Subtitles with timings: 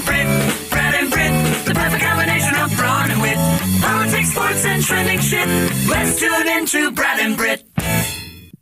[0.00, 3.36] and Brit, Brad and Brit, the perfect combination of brawn and wit.
[3.82, 5.46] Politics, sports, and trending shit.
[5.88, 7.64] Let's tune into Brad and Brit.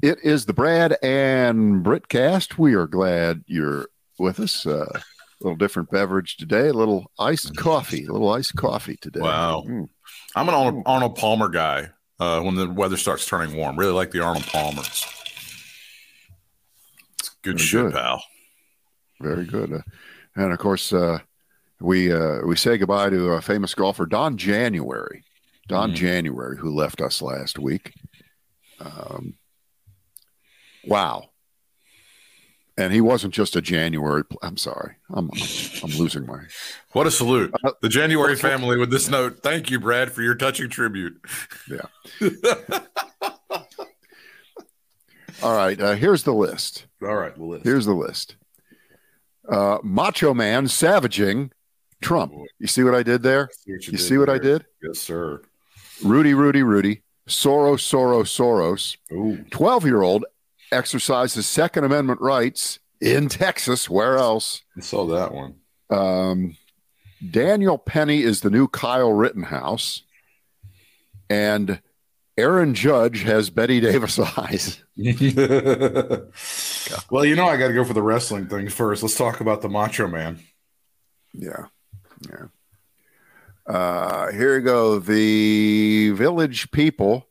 [0.02, 2.58] It is the Brad and Britcast.
[2.58, 3.88] We are glad you're
[4.18, 4.66] with us.
[4.66, 5.00] Uh, a
[5.40, 6.68] little different beverage today.
[6.68, 8.06] A little iced coffee.
[8.06, 9.20] A little iced coffee today.
[9.20, 9.64] Wow.
[9.66, 9.88] Mm.
[10.34, 11.90] I'm an Arnold, Arnold Palmer guy.
[12.20, 15.06] Uh, when the weather starts turning warm, really like the Arnold Palmers.
[17.20, 17.92] It's good Very shit, good.
[17.92, 18.24] pal.
[19.20, 19.72] Very good.
[19.72, 19.82] Uh,
[20.34, 21.18] and of course, uh,
[21.80, 25.22] we uh, we say goodbye to a famous golfer, Don January.
[25.68, 25.96] Don Mhm.
[25.96, 27.92] January, who left us last week.
[28.80, 29.34] Um,
[30.84, 31.28] wow.
[32.78, 34.24] And he wasn't just a January.
[34.24, 34.94] Pl- I'm sorry.
[35.10, 35.28] I'm
[35.82, 36.38] I'm losing my.
[36.92, 37.52] What a salute.
[37.62, 39.40] Uh, The January family with this note.
[39.42, 41.20] Thank you, Brad, for your touching tribute.
[41.68, 41.82] Yeah.
[45.42, 45.80] All right.
[45.80, 46.86] Uh, here's the list.
[47.02, 47.64] All right, the list.
[47.64, 48.36] Here's the list.
[49.48, 51.52] Uh, Macho Man savaging
[52.00, 52.32] Trump.
[52.58, 53.48] You see what I did there?
[53.66, 54.64] You see what I did?
[54.82, 55.42] Yes, sir.
[56.04, 57.02] Rudy, Rudy, Rudy.
[57.28, 59.50] Soros, Soros, Soros.
[59.50, 60.24] 12 year old
[60.72, 63.88] exercises Second Amendment rights in Texas.
[63.90, 64.62] Where else?
[64.76, 65.56] I saw that one.
[65.90, 66.56] Um,
[67.30, 70.02] Daniel Penny is the new Kyle Rittenhouse.
[71.30, 71.80] And
[72.38, 74.82] Aaron Judge has Bette Davis eyes.
[77.10, 79.02] well, you know, I got to go for the wrestling thing first.
[79.02, 80.38] Let's talk about the Macho Man.
[81.32, 81.66] Yeah.
[82.28, 82.46] Yeah.
[83.66, 84.98] Uh, here you go.
[84.98, 87.28] The village people,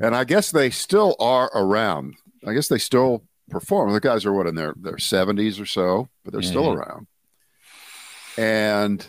[0.00, 2.14] and I guess they still are around.
[2.46, 3.92] I guess they still perform.
[3.92, 6.76] The guys are what in their their 70s or so, but they're still Mhm.
[6.76, 7.06] around.
[8.38, 9.06] And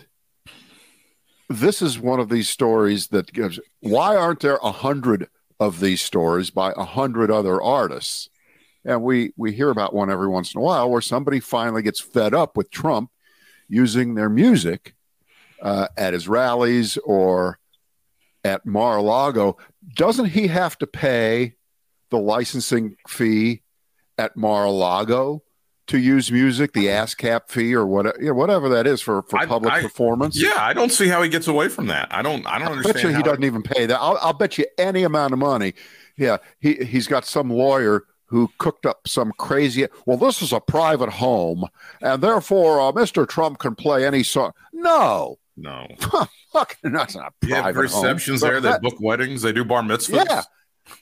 [1.48, 6.02] this is one of these stories that gives why aren't there a hundred of these
[6.02, 8.28] stories by a hundred other artists?
[8.84, 12.00] And we we hear about one every once in a while where somebody finally gets
[12.00, 13.10] fed up with Trump
[13.68, 14.94] using their music
[15.62, 17.58] uh, at his rallies or
[18.44, 19.56] at Mar-a-Lago.
[19.96, 21.54] Doesn't he have to pay
[22.10, 23.62] the licensing fee
[24.16, 25.42] at Mar-a-Lago
[25.88, 29.38] to use music, the ASCAP fee or whatever, you know, whatever that is for, for
[29.38, 30.40] I- public I- performance?
[30.40, 32.08] Yeah, I don't see how he gets away from that.
[32.10, 32.46] I don't.
[32.46, 32.94] I don't I understand.
[32.94, 33.98] bet you he doesn't even pay that.
[33.98, 35.74] I'll, I'll bet you any amount of money.
[36.16, 39.86] Yeah, he he's got some lawyer who cooked up some crazy.
[40.04, 41.64] Well, this is a private home,
[42.02, 43.26] and therefore uh, Mr.
[43.26, 44.52] Trump can play any song.
[44.72, 45.86] No, No.
[46.52, 47.82] fucking that's not private home.
[47.82, 48.60] receptions there.
[48.60, 49.42] They that- book weddings.
[49.42, 50.26] They do bar mitzvahs.
[50.28, 50.42] Yeah.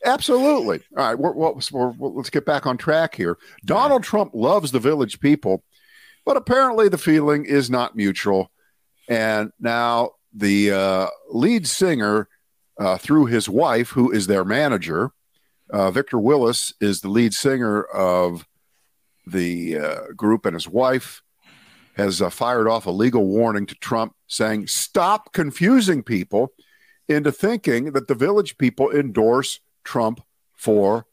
[0.04, 0.80] Absolutely.
[0.96, 1.18] All right.
[1.18, 3.38] We're, we're, we're, let's get back on track here.
[3.64, 5.62] Donald Trump loves the village people,
[6.24, 8.50] but apparently the feeling is not mutual.
[9.08, 12.28] And now the uh, lead singer,
[12.78, 15.12] uh, through his wife, who is their manager,
[15.70, 18.44] uh, Victor Willis is the lead singer of
[19.26, 21.22] the uh, group, and his wife
[21.96, 26.52] has uh, fired off a legal warning to Trump saying, Stop confusing people
[27.08, 30.20] into thinking that the village people endorse Trump
[30.54, 31.06] for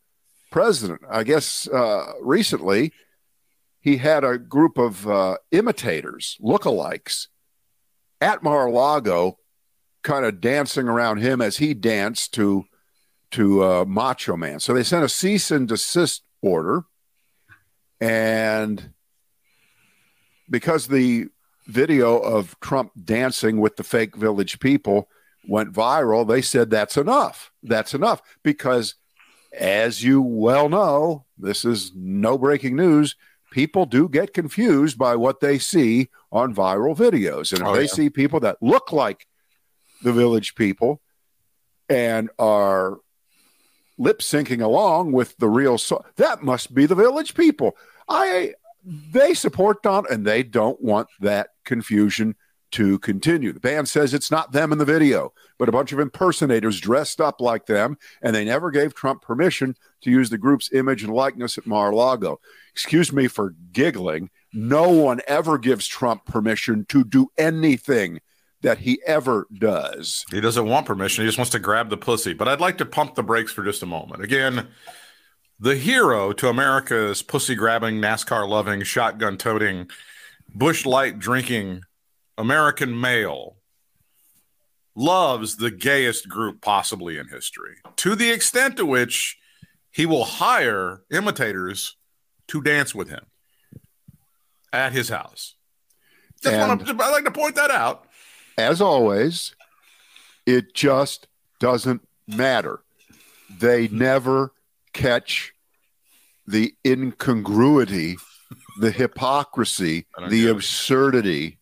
[0.52, 1.02] president.
[1.10, 2.92] I guess uh, recently
[3.80, 7.28] he had a group of uh, imitators, lookalikes,
[8.20, 9.38] at Mar-a-Lago,
[10.04, 12.66] kind of dancing around him as he danced to
[13.32, 14.60] to uh, Macho Man.
[14.60, 16.84] So they sent a cease and desist order,
[18.00, 18.94] and
[20.50, 21.28] because the
[21.68, 25.08] video of Trump dancing with the fake village people
[25.48, 27.52] went viral, they said that's enough.
[27.64, 28.96] That's enough because,
[29.58, 33.16] as you well know, this is no breaking news.
[33.52, 37.52] People do get confused by what they see on viral videos.
[37.52, 37.88] And if Oh, they yeah.
[37.88, 39.28] see people that look like
[40.02, 41.02] the village people
[41.88, 43.00] and are
[43.98, 47.78] lip syncing along with the real song, that must be the village people.
[48.10, 52.36] I they support Don and they don't want that confusion
[52.72, 53.54] to continue.
[53.54, 57.22] The band says it's not them in the video, but a bunch of impersonators dressed
[57.22, 61.14] up like them, and they never gave Trump permission to use the group's image and
[61.14, 62.40] likeness at Mar-a-Lago.
[62.72, 64.32] Excuse me for giggling.
[64.54, 68.22] No one ever gives Trump permission to do anything
[68.64, 70.26] that he ever does.
[70.32, 71.24] He doesn't want permission.
[71.24, 72.34] He just wants to grab the pussy.
[72.34, 74.24] But I'd like to pump the brakes for just a moment.
[74.24, 74.68] Again,
[75.60, 79.90] the hero to America's pussy grabbing, NASCAR loving, shotgun toting,
[80.54, 81.82] Busch Light drinking
[82.38, 83.58] American male
[84.96, 89.38] loves the gayest group possibly in history to the extent to which
[89.92, 91.96] he will hire imitators
[92.48, 93.26] to dance with him
[94.72, 95.56] at his house.
[96.42, 98.08] Just And- wanna, I'd like to point that out.
[98.58, 99.56] as always,
[100.46, 101.28] it just
[101.60, 102.82] doesn't matter.
[103.50, 104.52] They never
[104.94, 105.54] catch
[106.48, 108.18] the incongruity,
[108.80, 111.58] the hypocrisy, the absurdity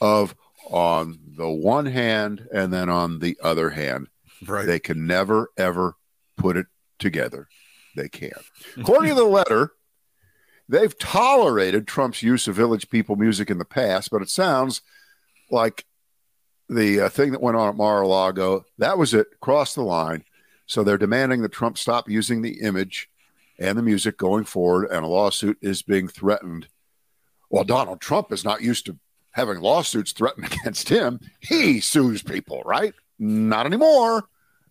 [0.00, 0.34] of
[0.68, 4.08] on the one hand and then on the other hand.
[4.46, 4.66] Right.
[4.66, 5.94] They can never, ever
[6.36, 6.66] put it
[6.98, 7.48] together.
[7.94, 8.32] They can't.
[8.76, 9.72] According to the letter,
[10.68, 14.82] they've tolerated Trump's use of Village People music in the past, but it sounds
[15.50, 15.84] like
[16.68, 20.24] the uh, thing that went on at Mar-a-Lago, that was it, crossed the line.
[20.66, 23.08] So they're demanding that Trump stop using the image
[23.58, 26.68] and the music going forward, and a lawsuit is being threatened.
[27.48, 28.98] Well, Donald Trump is not used to
[29.30, 31.20] having lawsuits threatened against him.
[31.40, 32.92] He sues people, right?
[33.18, 34.24] Not anymore.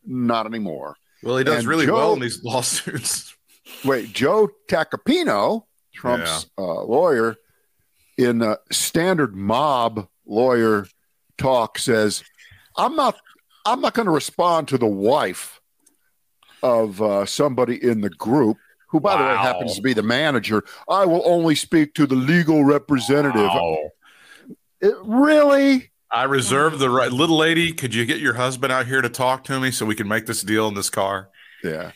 [0.06, 0.98] Not anymore.
[1.24, 3.36] Well, he does And really Joe- well in these lawsuits.
[3.84, 5.64] Wait, Joe Tacopina,
[5.94, 7.38] Trump's uh, lawyer,
[8.18, 10.88] in uh, standard mob lawyer
[11.38, 12.24] talk, says,
[12.78, 13.18] "I'm not,
[13.66, 15.55] I'm not going to respond to the wife
[16.66, 18.58] of uh, somebody in the group."
[18.90, 20.64] Who, by the way, happens to be the manager.
[20.88, 23.42] I will only speak to the legal representative.
[23.42, 23.90] Wow.
[24.80, 25.92] It- really?
[26.12, 27.12] I reserve the right.
[27.12, 29.96] Little lady, could you get your husband out here to talk to me so we
[29.96, 31.30] can make this deal in this car?
[31.64, 31.92] Yeah.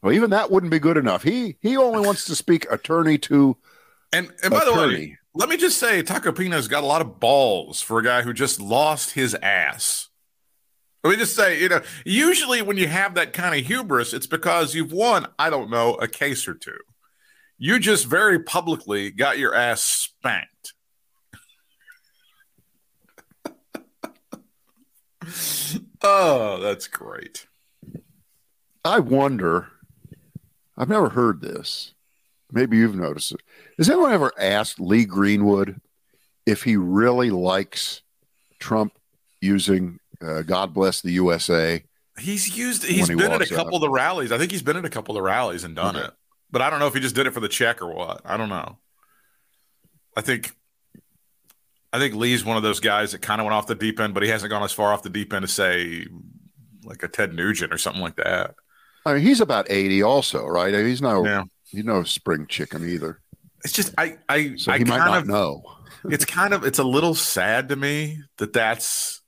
[0.00, 1.22] Well, even that wouldn't be good enough.
[1.22, 3.56] He he only wants to speak attorney to
[4.12, 7.82] And and by the way, let me just say, Tacopina's got a lot of balls
[7.82, 10.08] for a guy who just lost his ass.
[11.04, 14.26] Let me just say, you know, usually when you have that kind of hubris, it's
[14.26, 16.78] because you've won, I don't know, a case or two.
[17.58, 20.72] You just very publicly got your ass spanked.
[26.02, 27.48] oh, that's great.
[28.82, 29.68] I wonder.
[30.74, 31.92] I've never heard this.
[32.50, 33.42] Maybe you've noticed it.
[33.76, 35.82] Has anyone ever asked Lee Greenwood
[36.46, 38.00] if he really likes
[38.58, 38.96] Trump
[39.42, 41.84] using uh, "God Bless the USA"?
[42.18, 42.84] He's used.
[42.84, 43.56] He's he been at a walks out.
[43.56, 44.30] couple of the rallies.
[44.32, 46.06] I think he's been at a couple of the rallies and done Okay.
[46.06, 46.12] it.
[46.50, 48.20] But I don't know if he just did it for the check or what.
[48.24, 48.78] I don't know.
[50.16, 50.52] I think.
[51.92, 54.14] I think Lee's one of those guys that kind of went off the deep end,
[54.14, 56.06] but he hasn't gone as far off the deep end to say,
[56.82, 58.54] like a Ted Nugent or something like that.
[59.06, 60.74] I mean, he's about eighty, also, right?
[60.74, 63.20] He's no Yeah, he's no spring chicken either,
[63.64, 65.62] it's just I I so I might kind not of know.
[66.10, 69.20] it's kind of it's a little sad to me that that's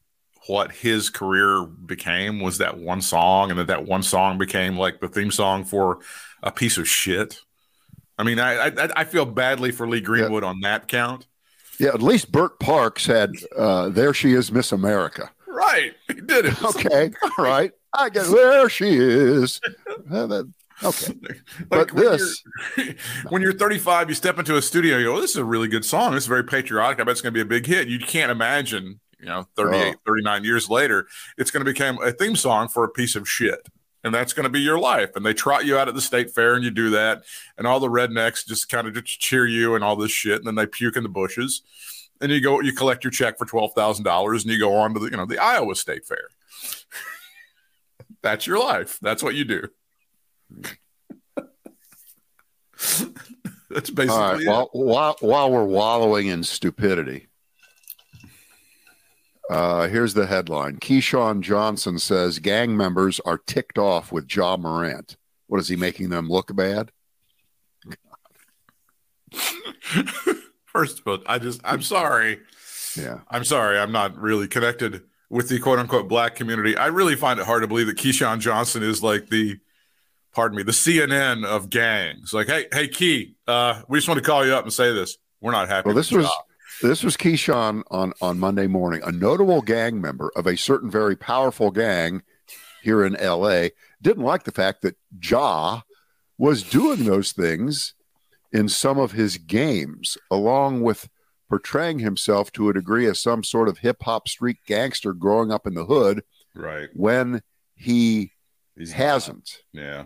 [0.46, 5.00] what his career became was that one song and that that one song became like
[5.00, 5.98] the theme song for
[6.43, 7.40] a piece of shit.
[8.19, 11.26] I mean i i, I feel badly for lee greenwood on that count.
[11.78, 16.46] Yeah, at least Bert Parks had uh, "There She Is, Miss America." right he did
[16.46, 16.62] it.
[16.64, 17.72] Okay, all right.
[17.94, 19.60] I guess there she is.
[20.10, 20.44] Uh,
[20.84, 22.42] okay, Like but when this
[22.76, 22.87] you're,
[23.31, 25.69] when you're 35 you step into a studio you go oh, this is a really
[25.69, 26.12] good song.
[26.12, 27.00] This is very patriotic.
[27.00, 27.88] I bet it's going to be a big hit.
[27.88, 30.00] You can't imagine you know 38 Oh.
[30.06, 31.06] 39 years later
[31.38, 33.68] it's going to become a theme song for a piece of shit.
[34.04, 35.16] And that's going to be your life.
[35.16, 37.24] And they trot you out at the state fair and you do that.
[37.58, 40.36] And all the rednecks just kind of just cheer you and all this shit.
[40.38, 41.62] And then they puke in the bushes.
[42.20, 45.06] And you go you collect your check for $12,000 and you go on to the
[45.06, 46.28] you know the Iowa State Fair.
[48.22, 48.98] That's your life.
[49.02, 49.68] That's what you do.
[53.70, 54.40] That's basically All right.
[54.40, 54.46] it.
[54.48, 57.26] Well, while while we're wallowing in stupidity,
[59.50, 65.16] uh, here's the headline: Keyshawn Johnson says gang members are ticked off with Ja Morant.
[65.46, 66.90] What is he making them look bad?
[70.66, 72.40] First of all, I just I'm sorry.
[72.96, 73.20] Yeah.
[73.28, 73.78] I'm sorry.
[73.78, 76.76] I'm not really connected with the quote unquote black community.
[76.76, 79.59] I really find it hard to believe that Keyshawn Johnson is like the
[80.32, 82.32] pardon me, the CNN of gangs.
[82.32, 85.16] Like, hey, hey Key, uh, we just want to call you up and say this.
[85.40, 85.87] We're not happy.
[85.87, 86.30] Well, this was.
[86.83, 89.00] This was Keyshawn on on Monday morning.
[89.04, 92.23] A notable gang member of a certain very powerful gang
[92.83, 93.73] here in L.A.
[94.00, 95.80] didn't like the fact that Ja
[96.38, 97.95] was doing those things
[98.52, 101.09] in some of his games, along with
[101.49, 105.66] portraying himself to a degree as some sort of hip hop street gangster growing up
[105.66, 106.23] in the hood
[106.54, 106.88] right.
[106.92, 107.42] when
[107.75, 108.33] he
[108.76, 108.99] He's not.
[108.99, 109.62] hasn't.
[109.73, 110.04] Yeah.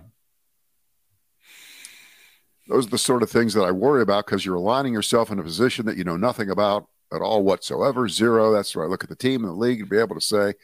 [2.70, 5.38] Those are the sort of things that I worry about because you're aligning yourself in
[5.38, 8.08] a position that you know nothing about at all whatsoever.
[8.08, 8.52] Zero.
[8.52, 10.54] That's where I look at the team and the league and be able to say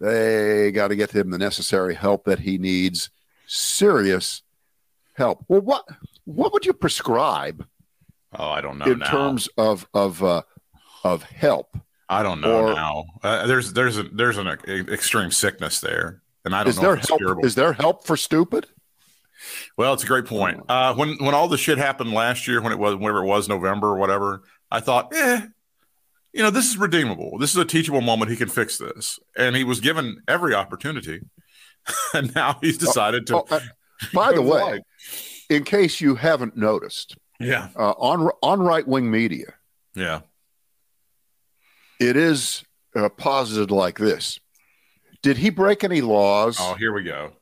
[0.00, 3.10] they got to get him the necessary help that he needs.
[3.46, 4.42] Serious
[5.14, 5.44] help.
[5.48, 5.84] Well, what
[6.24, 7.66] what would you prescribe
[8.38, 9.10] Oh, I don't know in now.
[9.10, 10.42] terms of of uh,
[11.04, 11.76] of help?
[12.08, 13.04] I don't know or- now.
[13.22, 16.92] Uh, there's there's a there's an extreme sickness there, and I don't Is know there
[16.94, 17.44] if it's help?
[17.44, 18.66] Is there help for stupid?
[19.76, 20.62] Well, it's a great point.
[20.68, 23.48] Uh, when when all the shit happened last year, when it was whenever it was
[23.48, 25.46] November or whatever, I thought, eh,
[26.32, 27.38] you know, this is redeemable.
[27.38, 28.30] This is a teachable moment.
[28.30, 31.20] He can fix this, and he was given every opportunity,
[32.14, 33.38] and now he's decided to.
[33.38, 33.60] Oh, uh,
[34.12, 34.80] by the way,
[35.48, 39.54] in case you haven't noticed, yeah, uh, on on right wing media,
[39.94, 40.20] yeah,
[41.98, 44.38] it is uh, posited like this
[45.22, 46.58] Did he break any laws?
[46.60, 47.32] Oh, here we go.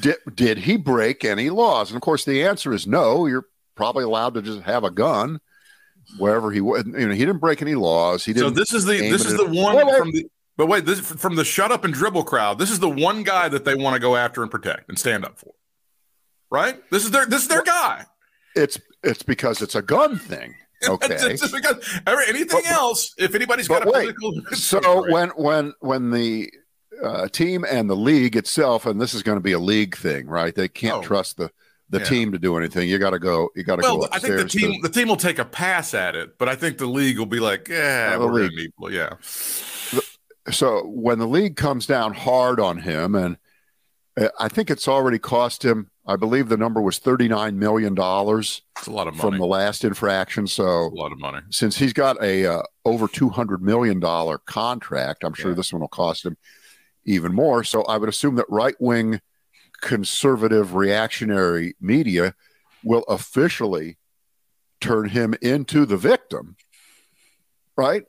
[0.00, 1.90] Did, did he break any laws?
[1.90, 3.26] And of course, the answer is no.
[3.26, 5.40] You're probably allowed to just have a gun
[6.18, 6.84] wherever he was.
[6.86, 8.24] You know, he didn't break any laws.
[8.24, 8.54] He didn't.
[8.54, 9.98] So this is the this is the one Wait, wait.
[9.98, 10.26] from the
[10.56, 12.58] but wait, this from the shut up and dribble crowd.
[12.58, 15.24] This is the one guy that they want to go after and protect and stand
[15.24, 15.52] up for.
[16.50, 16.78] Right?
[16.90, 18.04] This is their this is their guy.
[18.56, 20.54] It's it's because it's a gun thing.
[20.88, 21.12] Okay.
[21.12, 25.72] It's just because anything But- else, if anybody's got a wait, political so when when
[25.80, 26.52] when the
[27.02, 30.26] uh, team and the league itself, and this is going to be a league thing,
[30.26, 30.54] right?
[30.54, 31.02] They can't Oh.
[31.02, 31.50] trust the
[31.90, 32.04] the Yeah.
[32.04, 32.86] team to do anything.
[32.86, 33.48] You got to go.
[33.56, 35.94] You got to well, go I think the team the team will take a pass
[35.94, 38.72] at it, but I think the league will be like, yeah, Uh, we're league.
[38.78, 39.14] need, yeah,
[40.50, 43.36] so when the league comes down hard on him, and
[44.20, 45.90] uh, I think it's already cost him.
[46.06, 49.38] I believe the number was thirty nine million dollars it's a lot of money from
[49.38, 50.46] the last infraction.
[50.46, 51.40] So a lot of money.
[51.50, 55.56] since he's got a uh, over two hundred million dollar contract, I'm sure Yeah.
[55.56, 56.36] this one will cost him
[57.08, 57.64] even more.
[57.64, 59.20] So I would assume that right wing
[59.80, 62.34] conservative reactionary media
[62.84, 63.96] will officially
[64.80, 66.56] turn him into the victim.
[67.76, 68.04] Right?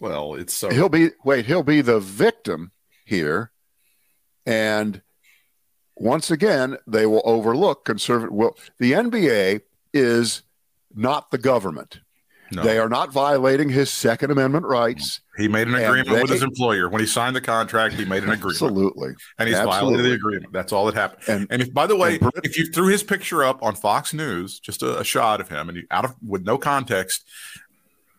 [0.00, 2.72] Well, it's so He'll be wait, he'll be the victim
[3.04, 3.52] here,
[4.46, 5.02] and
[5.96, 8.34] once again they will overlook conservative.
[8.34, 9.62] Well, the NBA
[9.92, 10.42] is
[10.94, 12.00] not the government.
[12.54, 12.62] No.
[12.62, 15.20] They are not violating his Second Amendment rights.
[15.36, 17.94] he made an agreement with his employer when he signed the contract.
[17.94, 19.14] He made an agreement, Absolutely.
[19.38, 19.80] and he's Absolutely.
[19.96, 20.52] violated the agreement.
[20.52, 21.22] That's all that happened.
[21.28, 24.12] And And if, by the way, Brit- if you threw his picture up on Fox
[24.14, 27.24] News, just a, a shot of him, and you, out of with no context,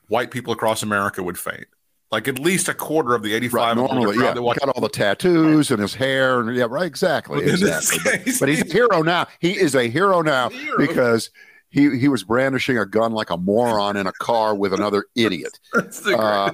[0.08, 1.66] white people across America would faint.
[2.12, 4.82] Like at least a quarter of the right, eighty-five million normally, yeah, watch- got all
[4.82, 8.20] the tattoos and his hair, and yeah, right, exactly, But exactly.
[8.24, 9.28] case, But he's a hero now.
[9.40, 10.78] He is a hero now a hero.
[10.78, 11.32] because
[11.76, 15.60] he he was brandishing a gun like a moron in a car with another idiot.
[16.06, 16.54] Uh.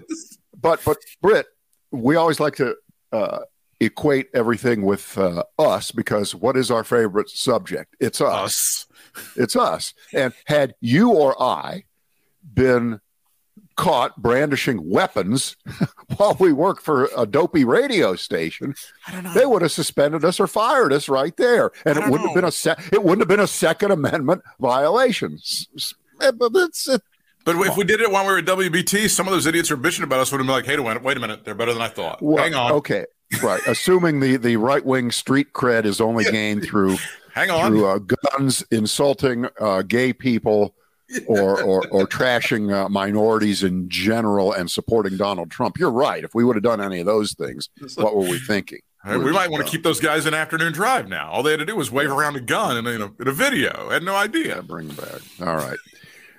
[0.60, 1.46] But but Britt,
[1.92, 2.76] we always like to
[3.12, 3.40] uh,
[3.80, 7.96] equate everything with uh, us because what is our favorite subject?
[8.00, 8.88] It's us.
[9.16, 9.34] us.
[9.36, 9.94] It's us.
[10.14, 11.86] And had you or I
[12.54, 13.00] been
[13.76, 15.56] caught brandishing weapons
[16.18, 18.76] while we work for a dopey radio station,
[19.08, 19.34] I don't know.
[19.34, 22.36] they would have suspended us or fired us right there, and it don't wouldn't have
[22.36, 25.36] been a se- it wouldn't have been a Second Amendment violation.
[25.36, 27.02] S- s- eh, But it's it,
[27.46, 29.76] But if we did it while we were at WBT, some of those idiots who
[29.76, 31.74] are bitching about us would have been like, "Hey, wait, wait a minute, they're better
[31.74, 33.06] than I thought." well, Hang on, Okay,
[33.42, 33.62] right.
[33.68, 36.98] Assuming the the right wing street cred is only gained through
[37.34, 37.72] hang on.
[37.72, 38.00] through uh,
[38.38, 40.76] guns, insulting uh, gay people,
[41.28, 45.78] or or, or trashing uh, minorities in general, and supporting Donald Trump.
[45.78, 46.24] You're right.
[46.24, 48.80] If we would have done any of those things, what were we thinking?
[49.04, 51.32] Hey, we might want to keep those guys in afternoon drive now.
[51.32, 53.28] All they had to do was wave around a gun in a, in a, in
[53.30, 53.88] a video.
[53.90, 54.62] I had no Yeah, idea.
[54.62, 55.22] bring them back.
[55.48, 55.80] All right.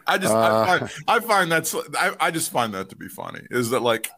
[0.07, 0.39] I just Uh,
[0.69, 3.41] I, find, I find that's I, I just find that to be funny.
[3.51, 4.11] Is that like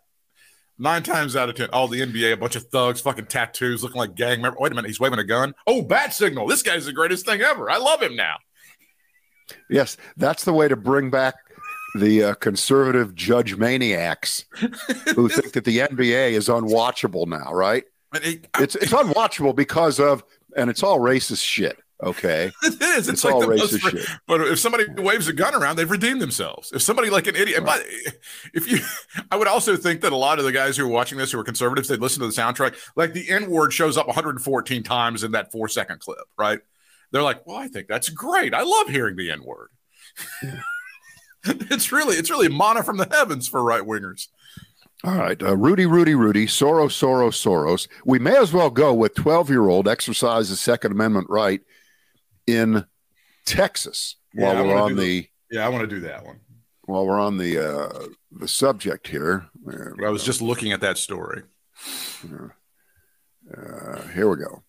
[0.78, 3.98] nine times out of ten, all the NBA, a bunch of thugs, fucking tattoos, looking
[3.98, 4.58] like gang members.
[4.60, 5.54] Wait a minute, he's waving a gun.
[5.66, 6.46] Oh, bat signal.
[6.46, 7.70] This guy's the greatest thing ever.
[7.70, 8.36] I love him now.
[9.68, 11.34] Yes, that's the way to bring back
[11.94, 14.44] the uh, conservative judge maniacs
[15.14, 17.84] who think that the NBA is unwatchable now, right?
[18.14, 20.22] It's it's unwatchable because of
[20.56, 21.78] and it's all racist shit.
[22.02, 23.08] Okay, it is.
[23.08, 24.08] It's, it's, like all most racist fr- shit.
[24.26, 26.72] But if somebody waves a gun around, they've redeemed themselves.
[26.72, 27.84] If somebody like an idiot, but
[28.52, 28.80] if you,
[29.30, 31.38] I would also think that a lot of the guys who are watching this who
[31.38, 32.76] are conservatives, they'd listen to the soundtrack.
[32.96, 36.60] Like the N word shows up 114 times in that four second clip, right?
[37.14, 38.52] They're like, well, I think that's great.
[38.52, 39.68] I love hearing the N word.
[41.44, 44.26] it's really, it's really manna from the heavens for right wingers.
[45.04, 47.86] All right, uh, Rudy, Rudy, Rudy, Soros, Soros, Soros.
[48.04, 51.60] We may as well go with twelve-year-old exercises Second Amendment right
[52.48, 52.84] in
[53.46, 56.40] Texas Yeah, while we're on the Yeah, I want to do that one.
[56.86, 59.46] while we're on the uh, the subject here.
[60.04, 61.44] I was just looking at that story.
[63.56, 64.64] Uh, here we go.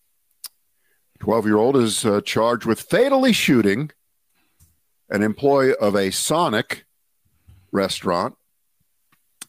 [1.18, 3.90] 12 year old is uh, charged with fatally shooting
[5.08, 6.84] an employee of a Sonic
[7.72, 8.34] restaurant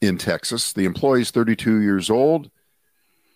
[0.01, 0.71] in Texas.
[0.73, 2.49] The employee is 32 years old.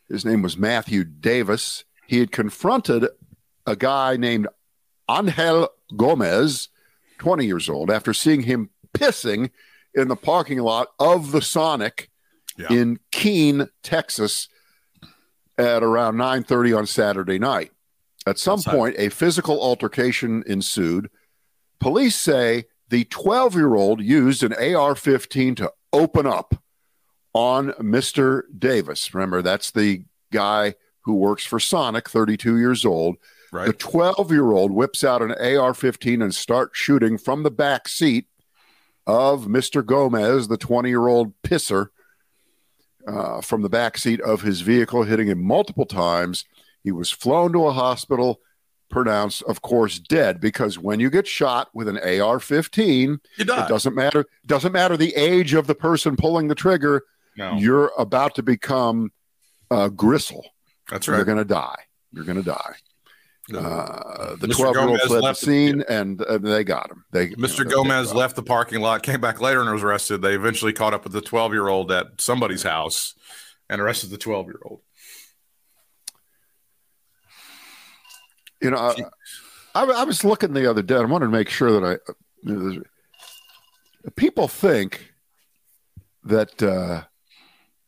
[0.09, 1.83] His name was Matthew Davis.
[2.07, 3.07] He had confronted
[3.65, 4.47] a guy named
[5.09, 6.69] Angel Gomez,
[7.19, 9.49] 20 years old, after seeing him pissing
[9.93, 12.09] in the parking lot of the Sonic
[12.57, 12.67] Yeah.
[12.71, 14.47] in Keene, Texas,
[15.57, 17.71] at around 9:30 on Saturday night.
[18.27, 18.71] At some Outside.
[18.71, 21.09] point, a physical altercation ensued.
[21.79, 26.55] Police say the 12-year-old used an AR-15 to open up
[27.33, 28.43] on Mr.
[28.57, 29.13] Davis.
[29.13, 33.15] Remember, that's the guy who works for Sonic, 32 years old.
[33.67, 37.87] The 12 year old whips out an AR 15 and starts shooting from the back
[37.87, 38.27] seat
[39.07, 39.85] of Mr.
[39.85, 41.87] Gomez, the 20 year old pisser,
[43.07, 46.45] uh, from the back seat of his vehicle, hitting him multiple times.
[46.83, 48.39] He was flown to a hospital,
[48.89, 54.25] pronounced, of course, dead because when you get shot with an AR-15, it doesn't matter.
[54.45, 57.03] Doesn't matter the age of the person pulling the trigger.
[57.37, 59.11] No, You're about to become
[59.69, 60.45] uh, gristle.
[60.89, 61.15] that's right.
[61.17, 61.77] You're going to die.
[62.11, 62.75] You're going to die.
[63.53, 64.57] Uh, the Mr.
[64.57, 67.03] 12 year old fled the left the- scene and uh, they got him.
[67.11, 67.57] They, you know, Mr.
[67.59, 70.21] they- they Gomez left the parking lot, came back later, and was arrested.
[70.21, 73.13] They eventually caught up with the 12 year old at somebody's house
[73.69, 74.81] and arrested the 12 year old.
[78.61, 78.95] You know, I,
[79.75, 80.95] I, I was looking the other day.
[80.95, 82.11] I wanted to make sure that I.
[82.43, 82.81] you know,
[84.15, 85.11] people think
[86.23, 87.03] that uh,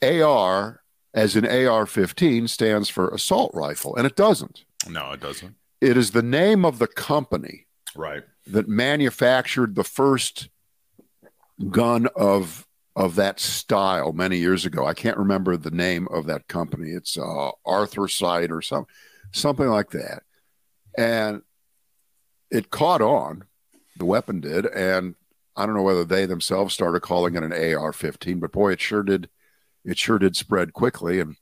[0.01, 0.81] AR,
[1.13, 4.63] as in AR-15, stands for assault rifle, and it doesn't.
[4.89, 5.55] No, it doesn't.
[5.81, 8.23] It is the name of the company Right.
[8.47, 10.49] that manufactured the first
[11.69, 12.65] gun of
[12.95, 14.85] of that style many years ago.
[14.85, 16.91] I can't remember the name of that company.
[16.91, 18.85] It's uh, Arthursight or some
[19.31, 20.21] something like that,
[20.97, 21.41] and
[22.51, 23.45] it caught on.
[23.97, 25.15] The weapon did, and
[25.55, 29.03] I don't know whether they themselves started calling it an AR-15, but boy, it sure
[29.03, 29.29] did.
[29.85, 31.35] It sure did spread quickly, and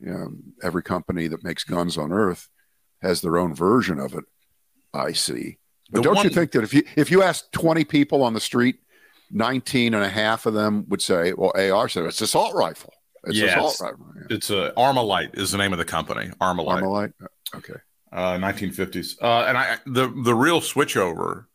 [0.00, 0.28] you know,
[0.62, 2.48] every company that makes guns on Earth
[3.02, 4.24] has their own version of it.
[4.94, 5.58] I see.
[5.90, 8.40] But The don't you think that if you if you ask 20 people on the
[8.40, 8.76] street,
[9.30, 12.94] 19 and a half of them would say, well, AR said it's assault rifle.
[13.24, 14.06] It's assault rifle.
[14.16, 14.36] Yeah.
[14.36, 16.30] It's uh, Armalite is the name of the company.
[16.40, 16.82] Armalite.
[16.82, 17.12] Armalite.
[17.54, 17.74] Okay.
[18.14, 19.20] Uh, 1950s.
[19.20, 21.46] Uh, and I the the real switchover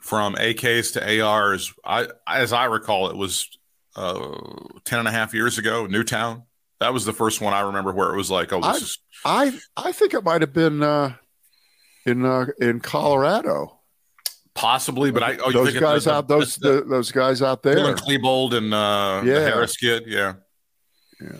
[0.00, 3.48] from AKs to ARs, I as I recall, it was
[3.96, 4.38] uh,
[4.84, 6.42] 10 and a half years ago, Newtown.
[6.80, 8.98] That was the first one I remember where it was like, oh, this I- is
[9.24, 11.14] I I think it might have been uh,
[12.04, 13.80] in uh, in Colorado.
[14.54, 17.76] possibly, but I oh, you those guys out those the, the, those guys out there.
[17.76, 19.34] Dylan Klebold and uh, Yeah.
[19.40, 20.34] the Harris kid, yeah.
[21.20, 21.30] Yeah.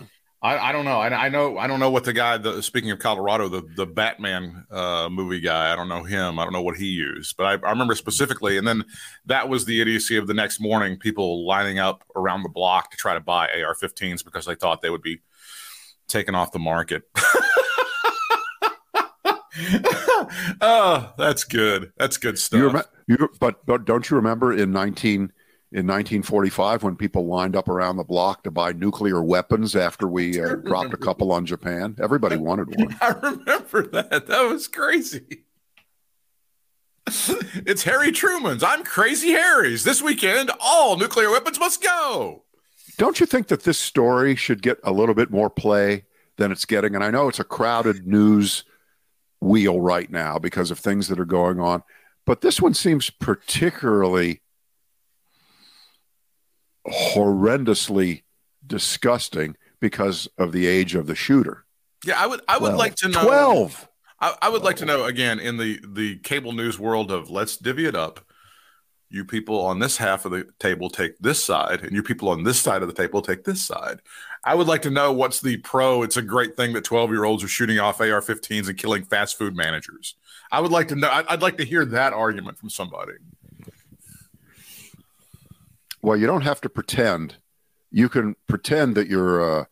[0.45, 0.99] I, I don't know.
[0.99, 1.57] I, I know.
[1.57, 2.37] I don't know what the guy.
[2.37, 5.73] The speaking of Colorado, the the Batman uh, movie guy.
[5.73, 6.37] I don't know him.
[6.37, 8.57] I don't know what he used, but I, I remember specifically.
[8.57, 8.85] And then
[9.25, 10.97] that was the idiocy of the next morning.
[10.97, 14.91] People lining up around the block to try to buy AR-15s because they thought they
[14.91, 15.19] would be
[16.07, 17.09] taken off the market.
[20.61, 21.91] oh, that's good.
[21.97, 22.59] That's good stuff.
[22.59, 25.33] You, remember, you but, but don't you remember in 19
[25.71, 30.41] in 1945 when people lined up around the block to buy nuclear weapons after we
[30.41, 31.95] uh, dropped a couple on Japan?
[32.01, 32.95] Everybody wanted one.
[33.01, 34.27] I remember that.
[34.27, 35.43] That was crazy.
[37.07, 38.63] it's Harry Truman's.
[38.63, 39.83] I'm Crazy Harry's.
[39.83, 42.43] This weekend, all nuclear weapons must go.
[42.97, 46.05] Don't you think that this story should get a little bit more play
[46.37, 46.95] than it's getting?
[46.95, 48.63] And I know it's a crowded news
[49.41, 51.83] wheel right now because of things that are going on,
[52.25, 54.41] but this one seems particularly
[56.87, 58.23] horrendously
[58.65, 61.65] disgusting because of the age of the shooter.
[62.05, 62.41] Yeah, I would.
[62.47, 62.77] I would 12.
[62.77, 63.23] like to know.
[63.23, 63.89] 12.
[64.21, 67.57] I, I would like to know again in the the cable news world of let's
[67.57, 68.21] divvy it up.
[69.09, 72.43] You people on this half of the table take this side, and you people on
[72.43, 74.01] this side of the table take this side.
[74.43, 76.03] I would like to know what's the pro.
[76.03, 79.37] It's a great thing that twelve year olds are shooting off AR-15s and killing fast
[79.37, 80.15] food managers.
[80.51, 81.09] I would like to know.
[81.09, 83.13] I'd, I'd like to hear that argument from somebody.
[86.05, 87.37] Well, you don't have to pretend.
[87.89, 89.65] You can pretend that you're uh,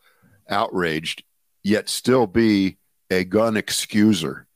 [0.50, 1.22] outraged,
[1.62, 4.46] yet still be a gun excuser.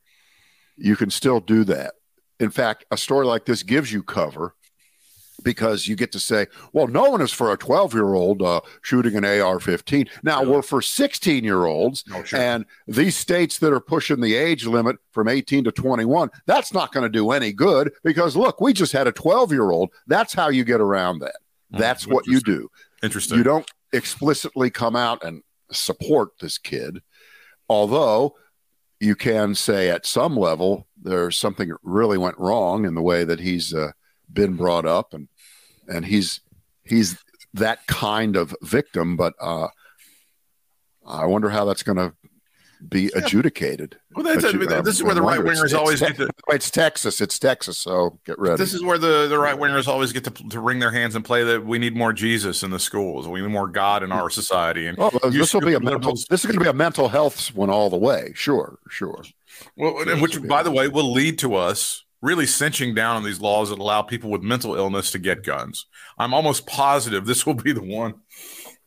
[0.75, 1.93] You can still do that.
[2.37, 4.55] In fact, a story like this gives you cover
[5.41, 8.59] because you get to say, well, no one is for a 12 year old uh,
[8.81, 10.09] shooting an AR 15.
[10.21, 12.03] Now, we're for 16 year olds.
[12.25, 12.37] Sure.
[12.37, 16.91] And these states that are pushing the age limit from 18 to 21, that's not
[16.91, 19.91] going to do any good because look, we just had a 12 year old.
[20.07, 21.37] That's how you get around that.
[21.71, 22.69] That's what you do.
[23.03, 23.37] Interesting.
[23.37, 27.01] You don't explicitly come out and support this kid,
[27.67, 28.35] although
[28.99, 33.39] you can say at some level there's something really went wrong in the way that
[33.39, 33.91] he's uh,
[34.31, 35.27] been brought up, and
[35.87, 36.41] and he's
[36.83, 37.17] he's
[37.53, 39.15] that kind of victim.
[39.15, 39.67] But uh,
[41.07, 42.13] I wonder how that's going to
[42.87, 43.97] be adjudicated.
[44.15, 46.29] Well, that's you- this is where the right wingers always it's, get to.
[46.49, 47.19] it's Texas.
[47.19, 47.77] It's Texas.
[47.77, 48.57] So get ready.
[48.57, 51.25] This is where the, the right wingers always get to, to wring their hands and
[51.25, 53.27] play that we need more Jesus in the schools.
[53.27, 54.87] We need more God in our society.
[54.87, 56.13] And Oh, well, this will be a mental.
[56.13, 58.31] This is going to be a mental health one all the way.
[58.35, 59.23] Sure, sure.
[59.75, 63.69] Well, which, by the way, will lead to us really cinching down on these laws
[63.69, 65.85] that allow people with mental illness to get guns.
[66.17, 68.15] I'm almost positive this will be the one.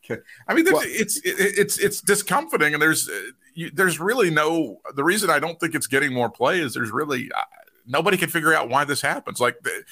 [0.05, 0.21] Okay.
[0.47, 3.09] I mean, Well- it's it, it's it's discomforting, and there's
[3.53, 4.81] you, there's really no.
[4.95, 7.41] The reason I don't think it's getting more play is there's really uh,
[7.85, 9.39] nobody can figure out why this happens.
[9.39, 9.83] Like the,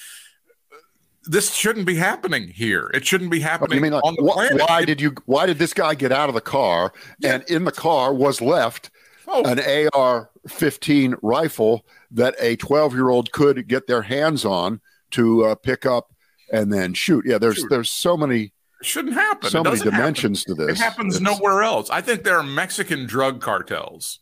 [1.25, 2.89] this shouldn't be happening here.
[2.93, 5.15] It shouldn't be happening I mean like wh- why did you?
[5.25, 6.93] Why did this guy get out of the car
[7.23, 8.89] and in the car was left
[9.27, 15.85] oh, an AR-15 rifle that a 12-year-old could get their hands on to uh, pick
[15.85, 16.13] up
[16.51, 17.25] and then shoot?
[17.25, 17.69] Yeah, there's Shoot.
[17.69, 19.49] there's so many it shouldn't happen.
[19.49, 19.99] so It many doesn't happen.
[19.99, 20.71] dimensions to this.
[20.79, 21.89] It happens It's- nowhere else.
[21.89, 24.19] I think there are Mexican drug cartels.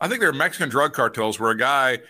[0.00, 2.00] I think there are Mexican drug cartels where a guy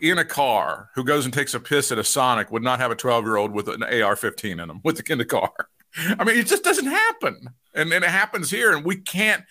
[0.00, 2.90] in a car who goes and takes a piss at a Sonic would not have
[2.90, 5.52] a 12 year old with an AR 15 in him with the, in the car.
[6.18, 7.48] I mean, it just doesn't happen.
[7.74, 9.44] And, and it happens here, and we can't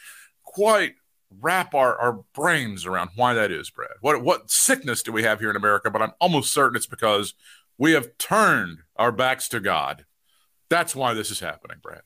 [0.44, 0.96] quite
[1.42, 3.92] wrap our, our brains around why that is, Brad.
[4.02, 5.92] What, what sickness do we have here in America?
[5.92, 7.34] But I'm almost certain it's because
[7.78, 10.06] we have turned our backs to God.
[10.70, 12.02] That's why this is happening, Brad.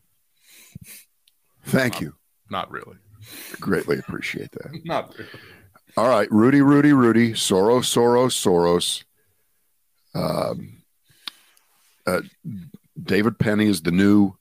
[1.65, 2.15] Thank you.
[2.49, 2.97] Not really.
[3.59, 4.81] Greatly appreciate that.
[4.85, 5.29] Not really.
[5.95, 9.03] All right, Rudy, Rudy, Rudy, Soros, Soros, Soros.
[10.15, 10.81] Um,
[12.07, 12.21] uh,
[13.01, 14.33] David Penny is the new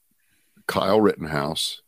[0.66, 1.82] Kyle Rittenhouse,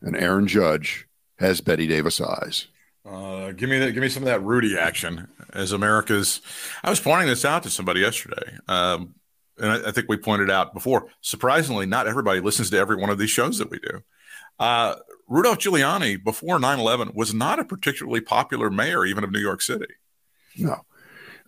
[0.00, 1.06] and Aaron Judge
[1.38, 2.68] has Bette Davis eyes.
[3.04, 3.92] Uh, give me that.
[3.92, 6.40] Give me some of that Rudy action as America's.
[6.82, 9.14] I was pointing this out to somebody yesterday, um,
[9.58, 11.08] and I, I think we pointed out before.
[11.20, 14.02] Surprisingly, not everybody listens to every one of these shows that we do.
[14.58, 14.96] Uh,
[15.28, 19.86] Rudolph Giuliani before 9-11 was not a particularly popular mayor, even of New York City.
[20.56, 20.84] No,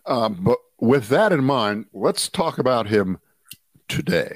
[0.05, 3.19] um, but with that in mind, let's talk about him
[3.87, 4.35] today.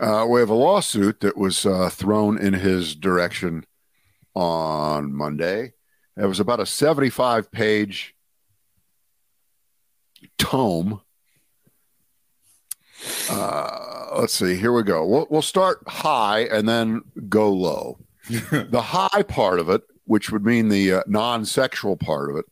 [0.00, 3.64] Uh, we have a lawsuit that was uh, thrown in his direction
[4.34, 5.72] on Monday.
[6.16, 8.14] It was about a 75 page
[10.38, 11.00] tome.
[13.30, 14.56] Uh, let's see.
[14.56, 15.04] Here we go.
[15.06, 17.98] We'll, we'll start high and then go low.
[18.28, 22.44] the high part of it, which would mean the uh, non sexual part of it,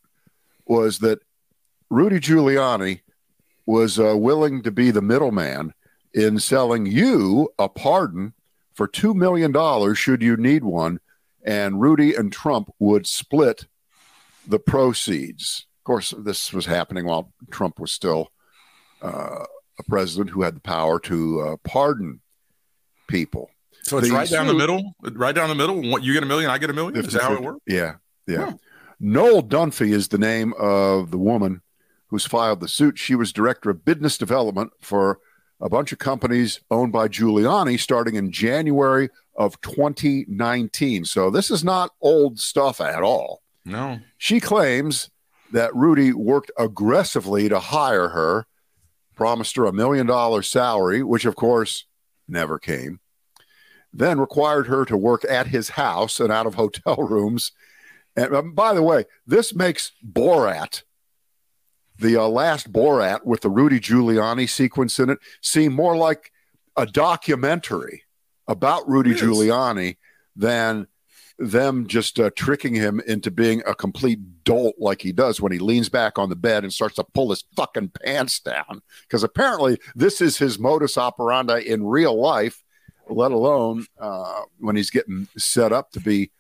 [0.67, 1.21] was that
[1.91, 3.01] Rudy Giuliani
[3.67, 5.75] was uh, willing to be the middleman
[6.13, 8.33] in selling you a pardon
[8.75, 11.01] for $2 million should you need one.
[11.45, 13.67] And Rudy and Trump would split
[14.47, 15.67] the proceeds.
[15.81, 18.31] Of course, this was happening while Trump was still
[19.01, 19.45] uh,
[19.81, 22.21] a president who had the power to uh, pardon
[23.09, 23.51] people.
[23.83, 26.01] So it's The right down the middle, right down the middle.
[26.01, 26.97] You get a million, I get a million.
[27.05, 27.61] Is that how it works?
[27.67, 27.95] Yeah,
[28.27, 28.51] yeah.
[28.51, 28.53] Huh.
[29.01, 31.63] Noelle Dunphy is the name of the woman
[32.09, 32.99] who's filed the suit.
[32.99, 35.19] She was director of business development for
[35.61, 41.05] a bunch of companies owned by Giuliani starting in January of 2019.
[41.05, 43.43] So this is not old stuff at all.
[43.65, 44.01] No.
[44.19, 45.11] She claims
[45.53, 48.47] that Rudy worked aggressively to hire her,
[49.21, 51.85] promised her a million dollar salary, which of course
[52.27, 53.01] never came,
[53.93, 57.53] then required her to work at his house and out of hotel rooms.
[58.17, 60.85] And um, by the way, this makes Borat,
[61.99, 66.33] the uh, last Borat with the Rudy Giuliani sequence in it, seem more like
[66.75, 68.05] a documentary
[68.49, 69.99] about Rudy Giuliani
[70.35, 70.87] than
[71.39, 75.59] them just uh, tricking him into being a complete dolt like he does when he
[75.59, 78.83] leans back on the bed and starts to pull his fucking pants down.
[79.03, 82.63] Because apparently, this is his modus operandi in real life,
[83.09, 86.31] let alone uh, when he's getting set up to be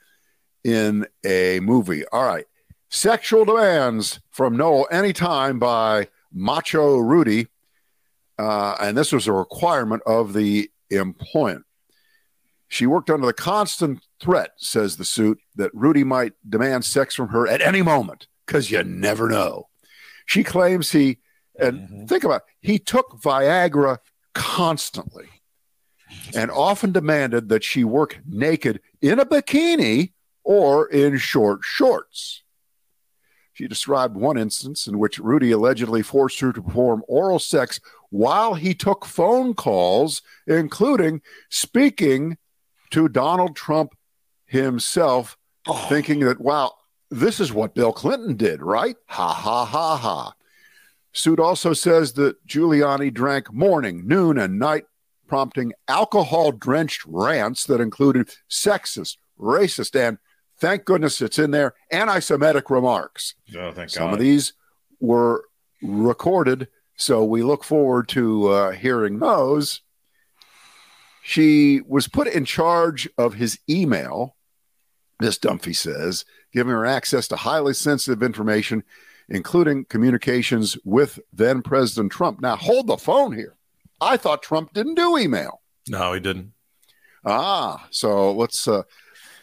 [0.65, 2.05] in a movie.
[2.13, 2.47] All right.
[2.91, 7.47] Sexual demands from Noelle anytime by Macho Rudy.
[8.39, 11.67] Uh, and this was a requirement of the employment.
[12.69, 17.29] She worked under the constant threat, says the suit, that Rudy might demand sex from
[17.29, 19.69] her at any moment because you never know.
[20.27, 21.19] She claims he,
[21.59, 22.05] and mm-hmm.
[22.07, 23.99] think about it, he took Viagra
[24.35, 25.29] constantly
[26.35, 30.13] and often demanded that she work naked in a bikini
[30.45, 32.43] or in short shorts.
[33.53, 38.55] She described one instance in which Rudy allegedly forced her to perform oral sex while
[38.55, 42.39] he took phone calls, including speaking
[42.91, 43.95] to Donald Trump
[44.51, 45.37] himself,
[45.67, 45.87] Oh.
[45.89, 46.73] thinking that, wow,
[47.11, 48.97] this is what Bill Clinton did, right?
[49.09, 50.33] Ha ha ha ha.
[51.13, 54.85] Suit also says that Giuliani drank morning, noon, and night,
[55.29, 60.19] prompting alcohol drenched rants that included sexist, racist, and
[60.59, 63.35] thank goodness it's in there, anti Semitic remarks.
[63.57, 64.53] Oh, thank Some of these
[64.99, 65.45] were
[65.83, 69.83] recorded, so we look forward to uh, hearing those.
[71.23, 74.37] She was put in charge of his email,
[75.21, 78.83] this Dunphy says, giving her access to highly sensitive information,
[79.29, 82.41] including communications with then President Trump.
[82.41, 83.57] Now, hold the phone here.
[84.01, 85.61] I thought Trump didn't do email.
[85.89, 86.53] No, he didn't.
[87.25, 88.83] Ah, so let's uh,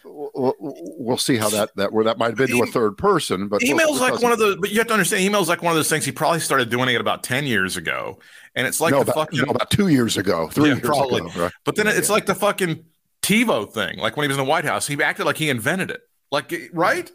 [0.04, 3.48] we'll, we'll see how that that where that might have been to a third person,
[3.48, 4.58] but emails like one of the.
[4.60, 6.04] But you have to understand, emails like one of those things.
[6.06, 8.18] He probably started doing it about ten years ago,
[8.56, 10.88] and it's like no, the about, fucking no, about two years ago, three Yeah, years
[10.88, 11.22] probably.
[11.22, 11.30] ago.
[11.44, 11.52] right?
[11.66, 12.14] But then Yeah, it's yeah.
[12.16, 12.84] like the fucking
[13.28, 13.98] TiVo thing.
[14.00, 16.02] Like when he was in the White House, he acted like he invented it.
[16.32, 17.10] Like right?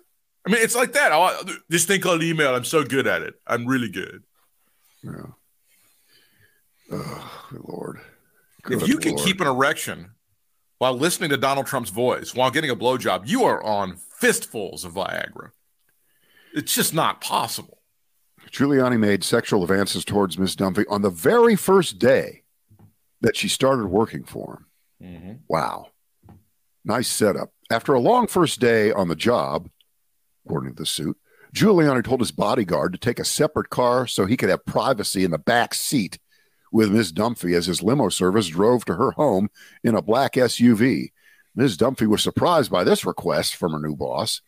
[0.46, 1.12] I mean, it's like that.
[1.12, 2.54] Oh, this thing called email.
[2.54, 3.34] I'm so good at it.
[3.46, 4.22] I'm really good.
[5.02, 5.26] Yeah.
[6.90, 8.00] Oh, good Lord.
[8.70, 9.24] if Good you can Lord.
[9.26, 10.10] keep an erection
[10.78, 14.92] while listening to Donald Trump's voice while getting a blowjob, you are on fistfuls of
[14.94, 15.50] Viagra.
[16.54, 17.78] It's just not possible.
[18.50, 20.56] Giuliani made sexual advances towards Ms.
[20.56, 22.42] Dunphy on the very first day
[23.22, 24.66] that she started working for
[25.00, 25.08] him.
[25.08, 25.32] Mm-hmm.
[25.48, 25.91] Wow.
[26.84, 27.50] Nice setup.
[27.70, 29.68] After a long first day on the job,
[30.44, 31.16] according to the suit,
[31.54, 35.30] Giuliani told his bodyguard to take a separate car so he could have privacy in
[35.30, 36.18] the back seat
[36.72, 37.12] with Ms.
[37.12, 39.50] Dunphy as his limo service drove to her home
[39.84, 41.12] in a black SUV.
[41.54, 41.76] Ms.
[41.76, 44.40] Dunphy was surprised by this request from her new boss.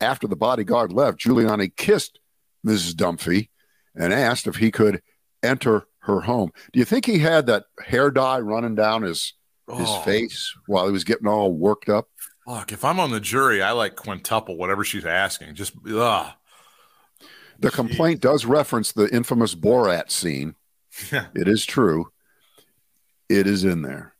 [0.00, 2.18] After the bodyguard left, Giuliani kissed
[2.66, 2.94] Mrs.
[2.94, 3.48] Dunphy
[3.94, 5.00] and asked if he could
[5.42, 6.50] enter her home.
[6.72, 9.34] Do you think he had that hair dye running down his
[9.76, 12.08] his Oh, face while he was getting all worked up?
[12.46, 15.54] Look, if I'm on the jury, I like quintuple whatever she's asking.
[15.54, 16.32] Just ugh.
[17.60, 20.54] The complaint does reference the infamous Borat scene.
[21.12, 22.10] It is true.
[23.28, 24.14] It is in there.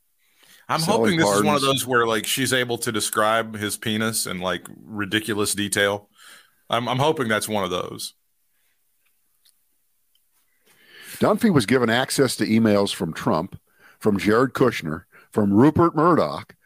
[0.69, 3.77] I'm Selling hoping this is one of those where like she's able to describe his
[3.79, 6.11] penis in like ridiculous detail.
[6.69, 8.13] I'm I'm hoping that's one of those.
[11.19, 13.59] Dunphy was given access to emails from Trump,
[13.99, 15.05] from Jared Kushner,
[15.39, 16.57] from Rupert Murdoch,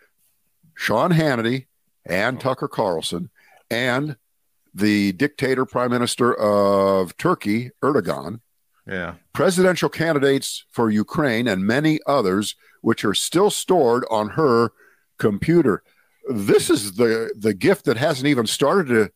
[0.74, 1.66] Sean Hannity,
[2.06, 2.40] and oh.
[2.40, 3.28] Tucker Carlson,
[3.70, 4.16] and
[4.72, 8.40] the dictator prime minister of Turkey, Erdogan,
[8.86, 9.16] Yeah.
[9.34, 14.70] presidential candidates for Ukraine, and many others, which are still stored on her
[15.18, 15.82] computer.
[16.30, 19.10] This is the the gift that hasn't even started to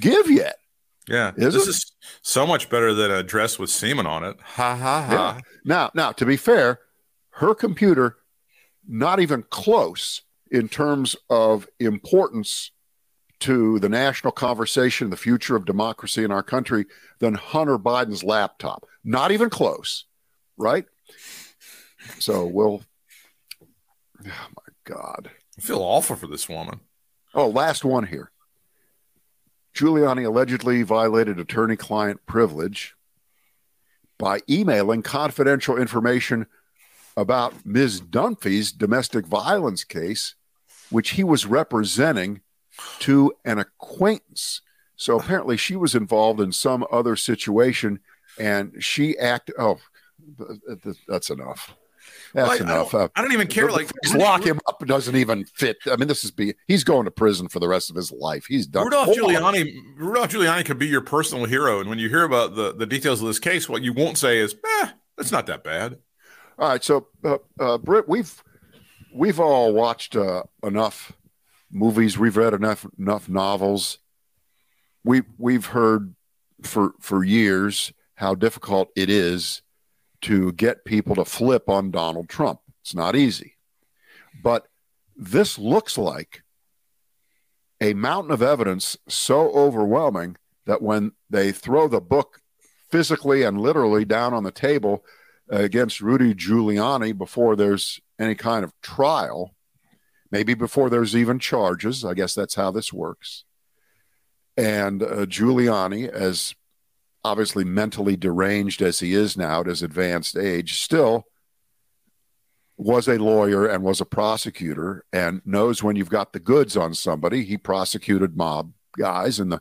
[0.00, 0.56] give yet.
[1.06, 1.32] Yeah.
[1.36, 1.70] Is this it?
[1.70, 4.36] is so much better than a dress with semen on it.
[4.40, 5.12] Ha ha ha.
[5.12, 5.40] Yeah.
[5.66, 6.80] Now, now to be fair,
[7.32, 8.16] her computer
[8.86, 12.70] not even close in terms of importance
[13.40, 16.86] to the national conversation, the future of democracy in our country,
[17.18, 18.86] than Hunter Biden's laptop.
[19.02, 20.04] Not even close,
[20.56, 20.84] right?
[22.18, 22.82] So we'll.
[24.24, 25.30] Oh my God.
[25.58, 26.80] I feel awful for this woman.
[27.34, 28.30] Oh, last one here.
[29.74, 32.94] Giuliani allegedly violated attorney client privilege
[34.18, 36.46] by emailing confidential information
[37.16, 38.00] about Ms.
[38.00, 40.34] Dunphy's domestic violence case,
[40.90, 42.40] which he was representing
[43.00, 44.62] to an acquaintance.
[44.96, 48.00] So apparently she was involved in some other situation
[48.38, 49.56] and she acted.
[49.58, 49.78] Oh,
[50.38, 51.74] th- th- that's enough.
[52.34, 52.92] That's Like, I enough.
[52.92, 53.70] don't- Uh, I don't even care.
[53.70, 55.76] Like lock him up doesn't even fit.
[55.90, 58.46] I mean, this is be he's going to prison for the rest of his life.
[58.48, 58.84] He's done.
[58.84, 59.14] Rudolph on.
[59.14, 62.86] Giuliani, Rudolph Giuliani could be your personal hero, and when you hear about the, the
[62.86, 65.98] details of this case, what you won't say is, "Eh, it's not that bad."
[66.58, 68.42] All right, so uh, uh, Britt, we've
[69.14, 71.12] we've all watched uh, enough
[71.70, 72.18] movies.
[72.18, 73.98] We've read enough enough novels.
[75.02, 76.14] We we've heard
[76.62, 79.62] for for years how difficult it is
[80.22, 82.60] to get people to flip on Donald Trump.
[82.82, 83.54] It's not easy,
[84.42, 84.68] but
[85.16, 86.42] this looks like
[87.80, 90.36] a mountain of evidence so overwhelming
[90.66, 92.40] that when they throw the book
[92.90, 95.04] physically and literally down on the table
[95.52, 99.54] against Rudy Giuliani before there's any kind of trial,
[100.30, 102.04] maybe before there's even charges.
[102.04, 103.44] I guess that's how this works.
[104.56, 106.54] And uh, Giuliani, as
[107.22, 111.26] obviously mentally deranged as he is now at his advanced age, still
[112.78, 116.94] was a lawyer and was a prosecutor and knows when you've got the goods on
[116.94, 117.44] somebody.
[117.44, 119.60] He prosecuted mob guys in the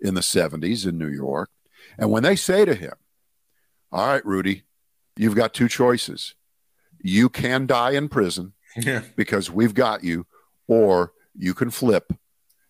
[0.00, 1.50] in the 70s in New York.
[1.98, 2.94] And when they say to him,
[3.92, 4.64] "All right, Rudy,
[5.16, 6.34] you've got two choices.
[7.02, 10.26] You can die in prison Yeah, because we've got you,
[10.66, 12.12] or you can flip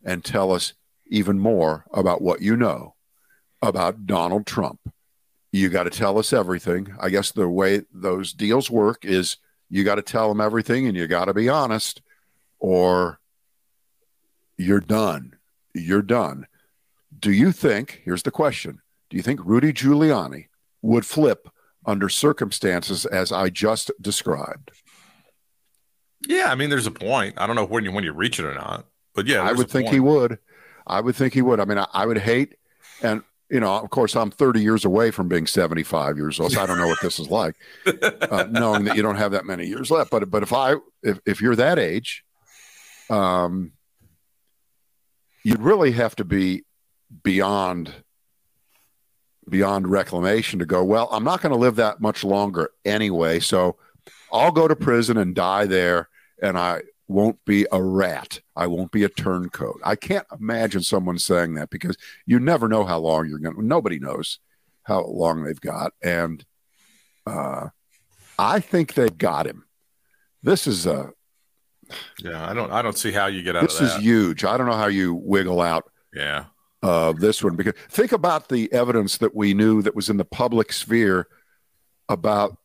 [0.05, 0.73] and tell us
[1.07, 2.95] even more about what you know
[3.61, 4.81] about Donald Trump.
[5.53, 6.95] You got to tell us everything.
[6.99, 9.37] I guess the way those deals work is
[9.69, 12.01] you got to tell them everything and you got to be honest,
[12.59, 13.21] or
[14.57, 15.37] you're done.
[15.75, 16.47] You're done.
[17.19, 20.47] Do you think, here's the question Do you think Rudy Giuliani
[20.81, 21.49] would flip
[21.85, 24.71] under circumstances as I just described?
[26.27, 26.47] yeah.
[26.51, 27.35] I mean, there's a point.
[27.37, 29.71] I don't know when you when you reach it or not, but yeah, I would
[29.71, 29.95] think point.
[29.95, 30.39] he would.
[30.87, 31.61] I would think he would.
[31.61, 32.57] I mean, I, I would hate,
[33.03, 36.61] and you know, of course, I'm 30 years away from being 75 years old, so
[36.63, 37.55] I don't know what this is like,
[38.03, 40.11] uh, knowing that you don't have that many years left.
[40.11, 42.25] But but if I if if you're that age,
[43.11, 43.73] um,
[45.45, 46.65] you'd really have to be
[47.23, 47.93] beyond
[49.53, 53.77] beyond reclamation to go well i'm not going to live that much longer anyway so
[54.33, 56.09] i'll go to prison and die there
[56.43, 56.81] and i
[57.13, 58.41] won't be a rat.
[58.57, 59.81] I won't be a turncoat.
[59.85, 63.65] I can't imagine someone saying that because you never know how long you're going to
[63.65, 64.39] nobody knows
[64.85, 66.45] how long they've got and
[67.27, 67.69] uh,
[68.39, 69.65] i think they've got him.
[70.43, 71.13] This is a
[72.19, 74.45] Yeah, I don't I don't see how you get out this is huge.
[74.45, 76.47] I don't know how you wiggle out yeah.
[76.83, 80.25] Of this one because think about the evidence that we knew that was in the
[80.25, 81.29] public sphere
[82.09, 82.59] about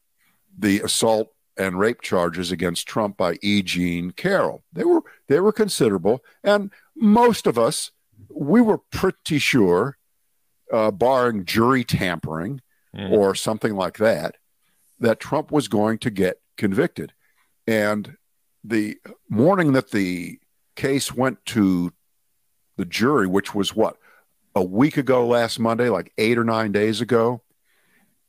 [0.58, 3.62] the assault and rape charges against Trump by E.
[3.62, 4.64] Jean Carroll.
[4.74, 7.92] They were they were considerable, and most of us
[8.30, 9.98] we were pretty sure,
[10.72, 12.62] uh, barring jury tampering
[12.96, 13.12] Mm.
[13.12, 14.38] or something like that,
[15.00, 17.14] that Trump was going to get convicted.
[17.68, 18.16] And
[18.64, 18.98] the
[19.30, 20.40] morning that the
[20.76, 21.92] case went to
[22.78, 23.98] the jury, which was what
[24.58, 27.44] a week ago last Monday, like eight or nine days ago.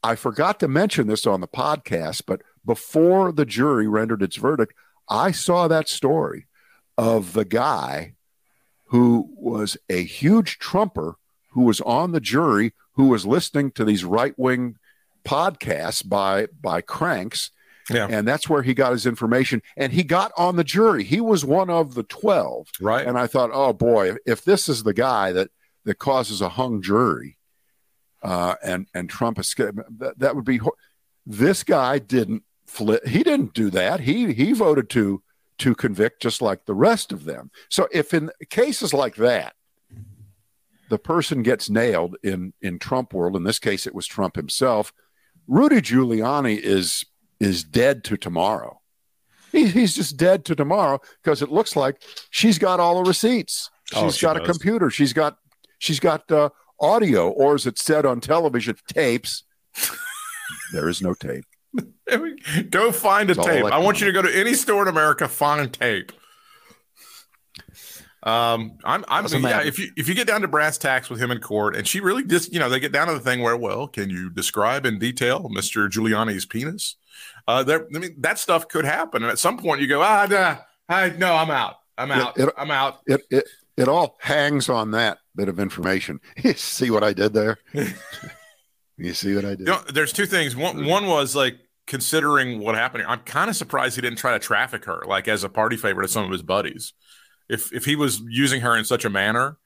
[0.02, 4.74] I forgot to mention this on the podcast, but before the jury rendered its verdict,
[5.08, 6.46] I saw that story
[6.98, 8.14] of the guy
[8.88, 11.16] who was a huge Trumper
[11.52, 14.76] who was on the jury who was listening to these right wing
[15.24, 17.50] podcasts by by cranks
[17.90, 18.06] Yeah.
[18.10, 21.44] and that's where he got his information and he got on the jury he was
[21.44, 23.06] one of the 12 Right.
[23.06, 25.48] and I thought, oh boy, if this is the guy that
[25.88, 27.38] that causes a hung jury,
[28.22, 30.58] uh, and and Trump is that, that would be.
[30.58, 30.76] hor-
[31.26, 33.06] This guy didn't flip.
[33.06, 34.00] He didn't do that.
[34.00, 35.22] He he voted to
[35.58, 37.50] to convict just like the rest of them.
[37.68, 39.54] So if in cases like that,
[40.88, 43.36] the person gets nailed in in Trump world.
[43.36, 44.92] In this case, it was Trump himself.
[45.46, 47.04] Rudy Giuliani is
[47.40, 48.80] is dead to tomorrow.
[49.52, 53.70] He, he's just dead to tomorrow because it looks like she's got all the receipts.
[53.84, 54.90] She's Oh, she got a computer.
[54.90, 55.38] She's got
[55.78, 59.44] she's got uh, audio, or as it said on television, tapes.
[60.72, 61.44] there is no tape.
[62.70, 63.64] go find a It's tape.
[63.64, 66.12] I want you to go to any store in America, find tape.
[68.22, 69.48] Um, I'm, I'm, Doesn't yeah.
[69.48, 69.68] matter.
[69.68, 72.00] If you if you get down to brass tacks with him in court, and she
[72.00, 74.84] really just, you know, they get down to the thing where, well, can you describe
[74.84, 75.88] in detail Mr.
[75.88, 76.96] Giuliani's penis?
[77.46, 80.26] Uh, there, I mean, that stuff could happen, and at some point you go, ah,
[80.28, 80.56] nah,
[80.88, 82.98] I no, I'm out, I'm Yeah, out, it- I'm out.
[83.06, 86.20] It it it all hangs on that bit of information.
[86.56, 87.58] See what I did there?
[88.98, 89.60] you see what I did?
[89.60, 90.56] You know, there's two things.
[90.56, 93.04] One, one was like considering what happened.
[93.06, 96.02] I'm kind of surprised he didn't try to traffic her, like as a party favor
[96.02, 96.92] to some of his buddies.
[97.48, 99.56] If if he was using her in such a manner,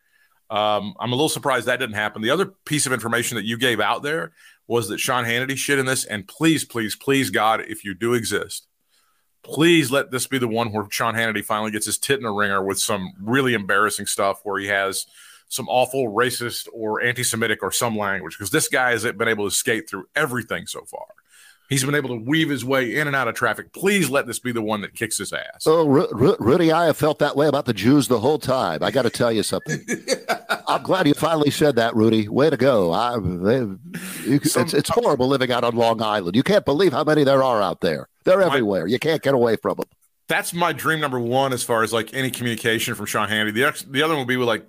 [0.51, 2.21] um, I'm a little surprised that didn't happen.
[2.21, 4.33] The other piece of information that you gave out there
[4.69, 6.05] was that Sean Hannity shit in this.
[6.05, 8.69] And please, please, please, God, if you do exist,
[9.43, 12.33] please let this be the one where Sean Hannity finally gets his tit in a
[12.33, 15.07] wringer with some really embarrassing stuff where he has
[15.53, 19.55] some awful racist or anti-Semitic or some language because this guy has been able to
[19.55, 21.05] skate through everything so far.
[21.69, 23.73] He's been able to weave his way in and out of traffic.
[23.73, 25.65] Please let this be the one that kicks his ass.
[25.67, 28.83] Oh, Ru- Ru- Rudy, I have felt that way about the Jews the whole time.
[28.83, 29.79] I got to tell you something.
[30.69, 32.29] I'm glad you finally said that, Rudy.
[32.29, 32.93] Way to go.
[32.93, 33.59] I, they,
[34.25, 36.35] you, Some- it's, it's horrible living out on Long Island.
[36.35, 38.09] You can't believe how many there are out there.
[38.25, 38.87] They're everywhere.
[38.87, 39.87] You can't get away from them.
[40.29, 43.53] That's my dream number one as far as like any communication from Sean Hannity.
[43.55, 44.67] The, the other one would be with like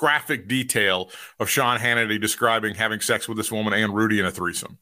[0.00, 4.30] graphic detail of Sean Hannity describing having sex with this woman and Rudy in a
[4.30, 4.78] threesome.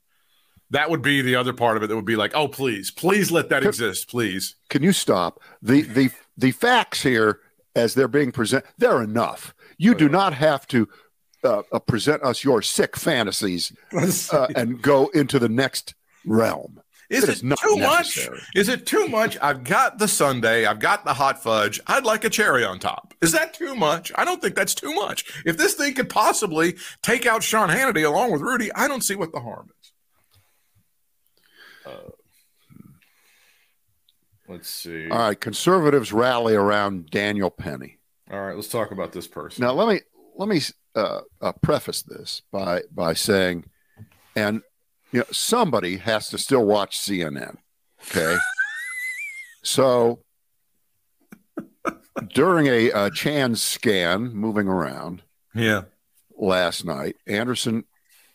[0.71, 3.33] That would be the other part of it that would be like, oh, please, please
[3.33, 4.55] let that exist, please.
[4.71, 7.41] Can you stop the the the facts here
[7.75, 8.69] as they're being presented?
[8.79, 9.55] They're enough.
[9.77, 10.89] You do not have to
[11.43, 13.73] uh, uh, present us your sick fantasies
[14.33, 16.81] uh, and go into the next realm.
[17.11, 18.37] Is It it is not too necessary.
[18.37, 18.49] much?
[18.55, 19.39] Is it too much?
[19.41, 20.67] I've got the sundae.
[20.67, 21.81] I've got the hot fudge.
[21.87, 23.15] I'd like a cherry on top.
[23.23, 24.13] Is that too much?
[24.15, 25.25] I don't think that's too much.
[25.47, 29.15] If this thing could possibly take out Sean Hannity along with Rudy, I don't see
[29.15, 29.93] what the harm is.
[31.87, 32.11] Uh,
[34.49, 35.09] let's see.
[35.09, 37.99] All right, conservatives rally around Daniel Penny.
[38.31, 39.63] All right, let's talk about this person.
[39.65, 40.01] Now let me
[40.37, 40.61] let me
[40.95, 43.65] uh, uh, preface this by by saying,
[44.37, 44.61] and
[45.13, 47.57] you know somebody has to still watch CNN.
[48.03, 48.37] Okay,
[49.63, 50.21] so
[52.35, 55.23] during a, uh Chan scan moving around
[55.55, 55.83] yeah.
[56.37, 57.85] last night, Anderson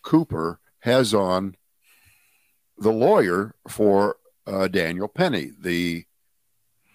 [0.02, 1.56] Cooper has on
[2.78, 4.16] the lawyer for
[4.46, 6.04] uh, Daniel Penny, the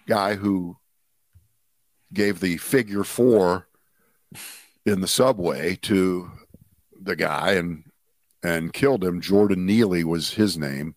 [0.06, 0.76] guy who
[2.12, 3.66] gave the figure four
[4.84, 6.30] in the subway to
[7.00, 7.84] the guy and
[8.42, 9.20] and killed him.
[9.20, 10.94] Jordan Neely was his name,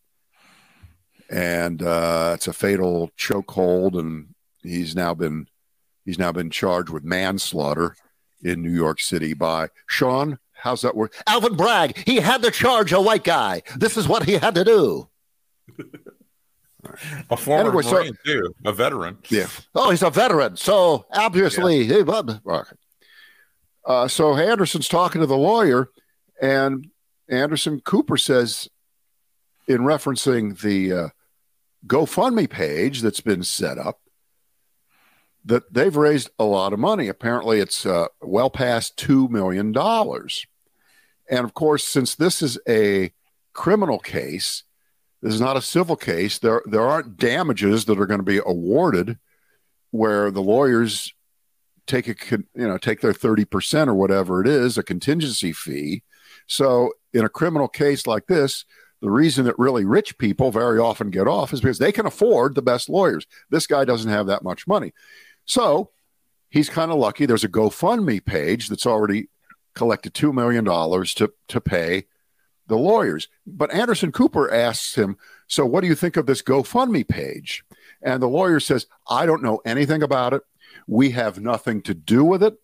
[1.29, 5.47] and uh, it's a fatal chokehold, and he's now been
[6.05, 7.95] he's now been charged with manslaughter
[8.43, 10.37] in New York City by Sean.
[10.53, 11.13] How's that work?
[11.27, 13.63] Alvin Bragg, he had to charge a white guy.
[13.75, 15.09] This is what he had to do.
[17.29, 19.17] A former Anyway, so- Marine, too, a veteran.
[19.29, 19.47] Yeah.
[19.73, 20.57] Oh, he's a veteran.
[20.57, 22.75] So obviously, he- but- Okay.
[23.85, 25.89] Uh, so Anderson's talking to the lawyer,
[26.41, 26.87] and
[27.29, 28.69] Anderson Cooper says,
[29.67, 31.07] in referencing the uh,
[31.87, 33.99] GoFundMe page that's been set up,
[35.45, 37.07] that they've raised a lot of money.
[37.07, 39.75] Apparently, it's uh, well past $2 million.
[41.29, 43.11] And of course, since this is a
[43.53, 44.63] criminal case,
[45.21, 48.41] this is not a civil case, there, there aren't damages that are going to be
[48.45, 49.17] awarded
[49.91, 51.13] where the lawyers
[51.85, 56.01] take a you know take their 30% or whatever it is a contingency fee
[56.47, 58.65] so in a criminal case like this
[59.01, 62.55] the reason that really rich people very often get off is because they can afford
[62.55, 64.93] the best lawyers this guy doesn't have that much money
[65.45, 65.89] so
[66.49, 69.29] he's kind of lucky there's a gofundme page that's already
[69.75, 72.05] collected $2 million to, to pay
[72.67, 77.07] the lawyers but anderson cooper asks him so what do you think of this gofundme
[77.07, 77.63] page
[78.01, 80.41] and the lawyer says i don't know anything about it
[80.87, 82.55] we have nothing to do with it.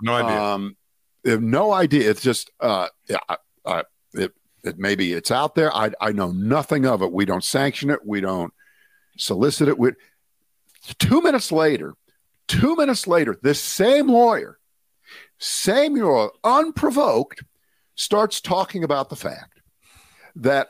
[0.00, 0.40] No idea.
[0.42, 0.76] Um,
[1.24, 2.08] have no idea.
[2.08, 3.84] It's just, uh, yeah, I- I-
[4.14, 5.74] it, it maybe it's out there.
[5.74, 7.12] I, I know nothing of it.
[7.12, 8.04] We don't sanction it.
[8.04, 8.52] We don't
[9.16, 9.78] solicit it.
[9.78, 9.92] We,
[10.98, 11.94] two minutes later,
[12.48, 14.58] two minutes later, this same lawyer,
[15.38, 17.42] same lawyer, unprovoked,
[17.94, 19.60] starts talking about the fact
[20.36, 20.68] that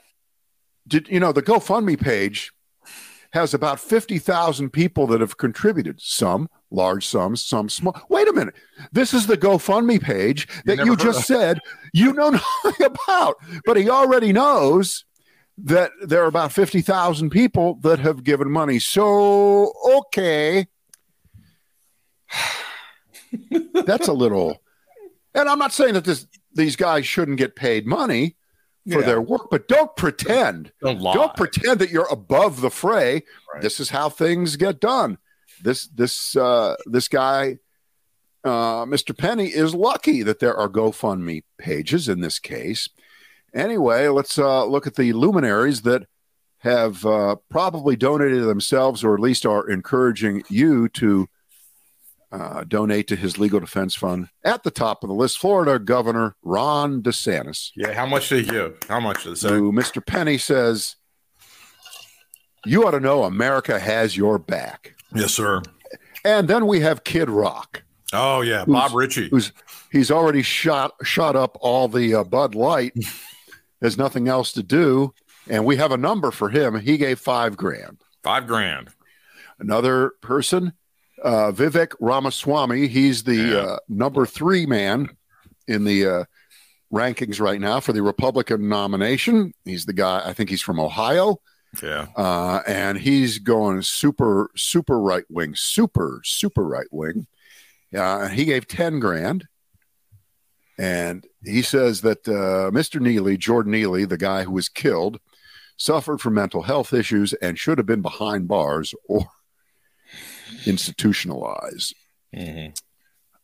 [0.86, 2.53] did you know the GoFundMe page
[3.34, 7.98] has about 50,000 people that have contributed, some large sums, some small.
[8.08, 8.54] Wait a minute.
[8.92, 11.60] This is the GoFundMe page that never you just said
[11.92, 12.30] you know
[12.64, 15.04] nothing about, but he already knows
[15.56, 18.80] that there are about 50,000 people that have given money.
[18.80, 20.66] So, okay.
[23.86, 24.58] That's a little.
[25.34, 28.36] And I'm not saying that this these guys shouldn't get paid money
[28.90, 29.06] for Yeah.
[29.06, 33.22] their work, but don't pretend Don't don't pretend that you're above the fray.
[33.52, 33.62] Right.
[33.62, 35.18] This is how things get done.
[35.62, 37.59] This this uh, this guy,
[38.44, 39.16] uh, Mr.
[39.16, 42.88] Penny, is lucky that there are GoFundMe pages in this case.
[43.55, 46.07] Anyway, let's uh, look at the luminaries that
[46.59, 51.28] have uh, probably donated themselves, or at least are encouraging you to
[52.34, 54.28] uh, donate to his legal defense fund.
[54.42, 58.50] At the top of the list, Florida Governor Ron DeSantis yeah, how much did he
[58.50, 58.76] give?
[58.88, 59.50] How much did it say?
[59.50, 60.05] who Mr.
[60.05, 60.96] Penny says,
[62.64, 64.93] You ought to know America has your back.
[65.14, 65.62] Yes, sir.
[66.24, 69.28] And then we have Kid Rock, Oh yeah, Bob Ritchie.
[69.30, 69.52] who's
[69.92, 72.92] he's already shot shot up all the uh, Bud Light.
[73.80, 75.12] There's nothing else to do,
[75.48, 76.78] and we have a number for him.
[76.80, 77.98] He gave five grand.
[78.22, 78.88] Five grand.
[79.58, 80.72] Another person,
[81.22, 82.88] uh, Vivek Ramaswamy.
[82.88, 83.56] He's the Yeah.
[83.58, 85.10] uh, number three man
[85.68, 86.24] in the uh,
[86.92, 89.52] rankings right now for the Republican nomination.
[89.64, 90.22] He's the guy.
[90.24, 91.40] I think he's from Ohio.
[91.82, 92.06] Yeah.
[92.16, 97.26] uh, and he's going super, super right wing, super, super right wing.
[97.96, 99.46] Uh, he gave 10 grand.
[100.76, 103.00] And he says that uh, Mr.
[103.00, 105.20] Neely, Jordan Neely, the guy who was killed,
[105.76, 109.26] suffered from mental health issues and should have been behind bars or
[110.66, 111.94] institutionalized.
[112.34, 112.76] Mhm.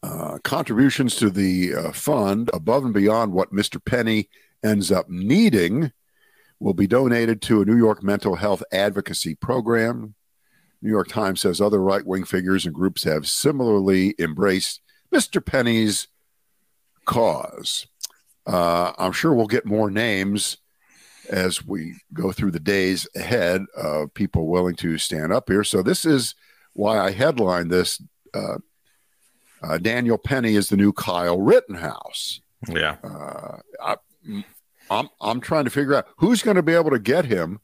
[0.02, 3.84] Uh, contributions to the uh, fund above and beyond what Mr.
[3.84, 4.28] Penny
[4.64, 5.92] ends up needing
[6.61, 10.14] will be donated to a New York mental health advocacy program.
[10.82, 14.80] New York Times says other right wing figures and groups have similarly embraced
[15.12, 15.44] Mr.
[15.44, 16.08] Penny's
[17.06, 17.86] cause.
[18.46, 20.58] Uh, I'm sure we'll get more names
[21.30, 25.64] as we go through the days ahead of people willing to stand up here.
[25.64, 26.34] So, this is
[26.72, 28.02] why I headlined this.
[28.34, 28.58] Uh,
[29.62, 32.40] uh, Daniel Penny is the new Kyle Rittenhouse.
[32.68, 32.96] Yeah.
[33.04, 33.96] Uh, I,
[34.91, 37.61] I'm I'm trying to figure out who's going to be able to get him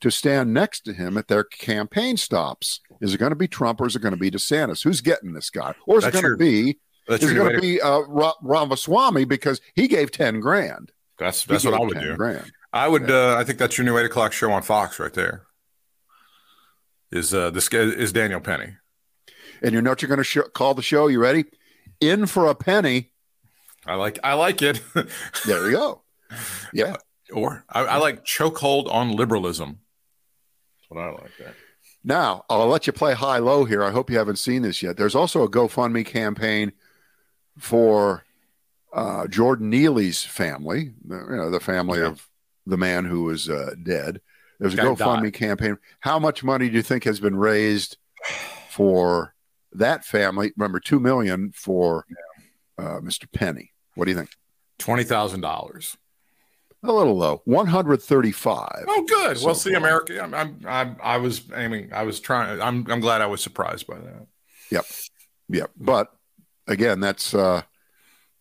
[0.00, 2.80] to stand next to him at their campaign stops.
[3.02, 4.82] Is it going to be Trump or is it going to be DeSantis?
[4.82, 5.74] Who's getting this guy?
[5.86, 8.00] Or is That's it going your- to be That's is it going to be uh,
[8.08, 10.90] Ra- Ramaswamy because he gave ten grand?
[11.18, 12.16] That's that's what I would 10 do.
[12.16, 12.50] Grand.
[12.72, 13.10] I would.
[13.10, 15.42] Uh, I think that's your new eight o'clock show on Fox right there.
[17.10, 18.76] Is uh this is Daniel Penny?
[19.62, 21.08] And you know what you're going to sh- call the show?
[21.08, 21.44] You ready?
[22.00, 23.10] In for a penny.
[23.84, 24.18] I like.
[24.24, 24.80] I like it.
[25.46, 25.99] There you go.
[26.72, 26.96] Yeah.
[27.32, 29.80] or I, I like chokehold on liberalism.
[30.80, 31.30] That's what I like.
[31.38, 31.54] That.
[32.02, 33.82] Now, I'll let you play high low here.
[33.84, 34.96] I hope you haven't seen this yet.
[34.96, 36.72] There's also a GoFundMe campaign
[37.58, 38.24] for
[38.92, 42.06] uh, Jordan Neely's family, the- you know, the family Yeah.
[42.06, 42.26] of
[42.66, 44.20] the man who was uh, dead.
[44.58, 45.78] There's a GoFundMe campaign.
[46.00, 47.96] How much money do you think has been raised
[48.68, 49.34] for
[49.72, 50.52] that family?
[50.56, 52.04] Remember, two million for
[52.78, 53.30] uh, Mr.
[53.32, 53.72] Penny.
[53.94, 54.30] What do you think?
[54.78, 55.96] Twenty thousand dollars.
[56.82, 58.84] A little low, one hundred thirty-five.
[58.88, 59.36] Oh, good.
[59.38, 59.78] So well, see, far.
[59.78, 60.18] America.
[60.22, 61.92] I'm, I'm, I'm, I was aiming.
[61.92, 62.58] I was trying.
[62.60, 64.26] I'm, I'm glad I was surprised by that.
[64.70, 64.84] Yep,
[65.50, 65.70] yep.
[65.78, 66.10] But
[66.66, 67.62] again, that's uh,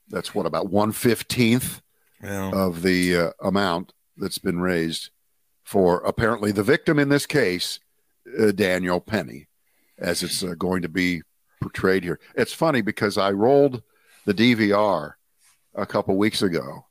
[0.08, 1.82] that's what about one fifteenth
[2.24, 2.52] Yeah.
[2.54, 5.10] of the uh, amount that's been raised
[5.64, 7.80] for apparently the victim in this case,
[8.40, 9.48] uh, Daniel Penny,
[9.98, 11.24] as it's uh, going to be
[11.62, 12.20] portrayed here.
[12.36, 13.84] It's funny because I rolled
[14.26, 15.14] the DVR
[15.76, 16.86] a couple weeks ago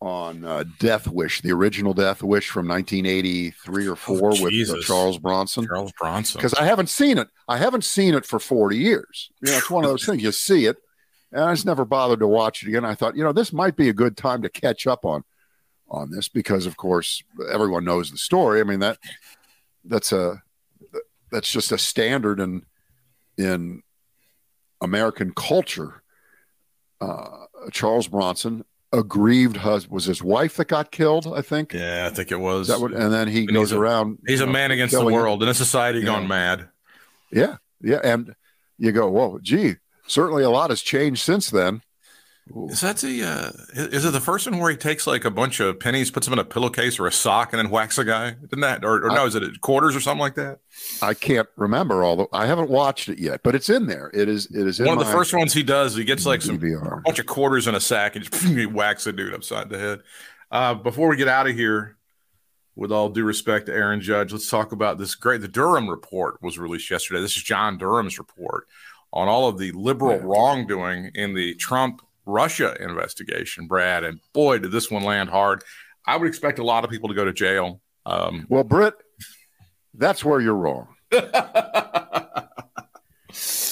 [0.00, 5.18] on uh, Death Wish, the original Death Wish from 1983 or four with uh, Charles
[5.18, 6.38] Bronson Charles Bronson.
[6.38, 7.28] because I haven't seen it.
[7.48, 9.30] I haven't seen it for 40 years.
[9.42, 10.22] You know, it's one of those things.
[10.22, 10.76] You see it,
[11.32, 12.84] and I just never bothered to watch it again.
[12.84, 15.24] I thought, you know, this might be a good time to catch up on
[15.90, 18.60] on this because, of course, everyone knows the story.
[18.60, 18.98] I mean that
[19.84, 20.42] that's a
[21.32, 22.62] that's just a standard in
[23.36, 23.82] in
[24.80, 26.02] American culture.
[27.00, 31.26] Uh, Charles Bronson, aggrieved husband, was his wife that got killed.
[31.34, 31.72] I think.
[31.72, 32.68] yeah, I think it was.
[32.68, 34.18] What, and then he And goes he's a- around.
[34.26, 36.68] He's a know, man against the world in a society gone mad.
[37.30, 38.34] Yeah, yeah, and
[38.78, 39.74] you go, whoa, gee,
[40.06, 41.82] certainly a lot has changed since then.
[42.68, 43.22] Is that the?
[43.22, 46.26] Uh, is it the first one where he takes like a bunch of pennies, puts
[46.26, 48.30] them in a pillowcase or a sock, and then whacks a guy?
[48.30, 48.84] Didn't that?
[48.84, 50.60] Or, or no, is it quarters or something like that?
[51.02, 52.26] I can't remember all the.
[52.32, 54.10] I haven't watched it yet, but it's in there.
[54.14, 54.46] It is.
[54.46, 56.58] It is in One of the first ones he does, he gets like some a
[56.58, 57.02] DVR.
[57.04, 60.00] bunch of quarters in a sack and just he whacks a dude upside the head.
[60.50, 61.96] Uh, before we get out of here,
[62.74, 65.40] with all due respect to Aaron Judge, let's talk about this great.
[65.40, 67.20] The Durham report was released yesterday.
[67.20, 68.68] This is John Durham's report
[69.12, 74.04] on all of the liberal wrongdoing in the Trump Russia investigation, Brad.
[74.04, 75.64] And boy, did this one land hard.
[76.06, 77.80] I would expect a lot of people to go to jail.
[78.06, 78.94] Um, Well, Britt,
[79.94, 80.88] that's where you're wrong.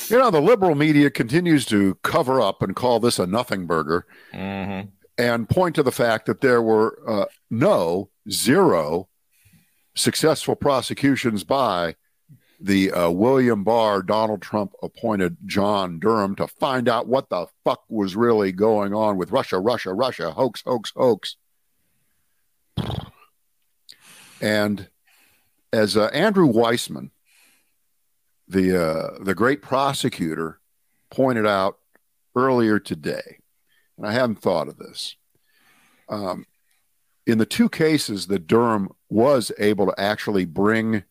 [0.08, 4.06] You know, the liberal media continues to cover up and call this a nothing burger
[4.32, 4.88] mhm.
[5.18, 9.08] and point to the fact that there were uh, no, zero
[9.96, 11.96] successful prosecutions by
[12.60, 17.82] the uh, William Barr, Donald Trump appointed John Durham to find out what the fuck
[17.88, 21.36] was really going on with Russia, Russia, Russia, hoax, hoax, hoax.
[24.40, 24.88] And
[25.72, 27.10] as uh, Andrew Weissman,
[28.48, 30.60] the uh, the great prosecutor,
[31.10, 31.78] pointed out
[32.34, 33.38] earlier today,
[33.96, 35.16] and I hadn't thought of this.
[36.08, 36.46] Um,
[37.26, 41.02] in the two cases that Durham was able to actually bring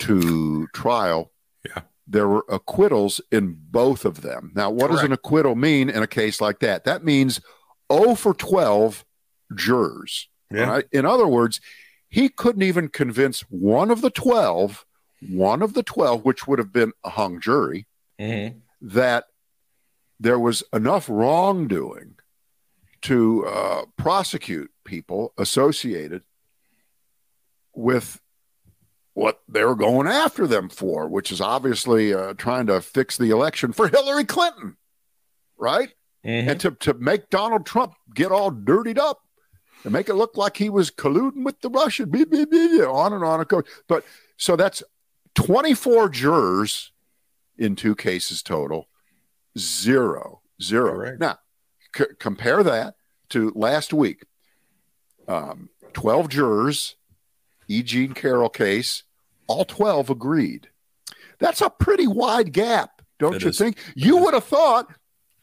[0.00, 1.32] to trial,
[1.66, 1.82] Yeah.
[2.06, 4.52] there were acquittals in both of them.
[4.54, 6.84] Now, what does an acquittal mean in a case like that?
[6.84, 7.40] That means
[7.92, 9.04] 0 for 12
[9.54, 10.28] jurors.
[10.50, 10.70] Yeah.
[10.70, 10.84] right?
[10.92, 11.60] In other words,
[12.08, 14.86] he couldn't even convince one of the 12,
[15.30, 17.86] one of the 12, which would have been a hung jury,
[18.18, 18.62] Mhm.
[18.80, 19.26] that
[20.18, 22.14] there was enough wrongdoing
[23.02, 26.22] to uh, prosecute people associated
[27.74, 28.20] with
[29.18, 33.72] what they're going after them for, which is obviously uh, trying to fix the election
[33.72, 34.76] for Hillary Clinton,
[35.58, 35.88] right?
[36.24, 36.48] Mhm.
[36.50, 39.18] And to, to make Donald Trump get all dirtied up
[39.82, 43.12] and make it look like he was colluding with the Russian, blah, blah, blah, on
[43.12, 43.64] and on goes.
[43.88, 44.04] But
[44.36, 44.84] so that's
[45.34, 46.92] 24 jurors
[47.56, 48.88] in two cases total,
[49.58, 50.92] zero, zero.
[50.92, 51.20] Correct.
[51.20, 51.38] Now,
[51.96, 52.94] c- compare that
[53.30, 54.24] to last week.
[55.26, 56.94] Um, 12 jurors,
[57.66, 57.82] E.
[57.82, 59.02] Jean Carroll case,
[59.48, 60.68] all 12 agreed.
[61.40, 63.58] That's a pretty wide gap, don't It you is.
[63.58, 63.78] think?
[63.94, 64.86] You would have thought,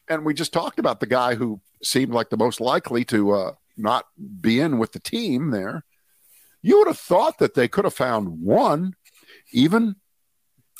[0.10, 3.52] and we just talked about the guy who seemed like the most likely to uh,
[3.78, 4.06] not
[4.42, 5.84] be in with the team there.
[6.62, 8.94] You would have thought that they could have found one,
[9.52, 9.96] even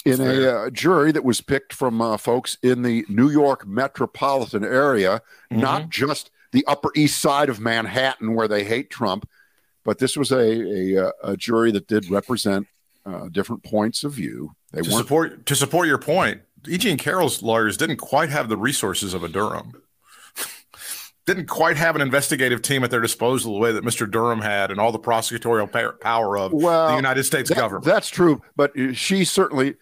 [0.06, 4.64] in a uh, jury that was picked from uh, folks in the New York metropolitan
[4.64, 5.22] area,
[5.52, 5.62] Mm-hmm.
[5.62, 9.28] not just the Upper East Side of Manhattan where they hate Trump,
[9.84, 10.38] but this was a
[10.98, 12.68] a, uh, a jury that did represent
[13.06, 14.56] uh, different points of view.
[14.72, 16.90] They to support to support your point, E.G.
[16.90, 19.74] and Carroll's lawyers didn't quite have the resources of a Durham.
[21.26, 24.10] didn't quite have an investigative team at their disposal the way that Mr.
[24.10, 27.86] Durham had, and all the prosecutorial power of Well, the United States That- government.
[27.86, 29.76] That's true, but she certainly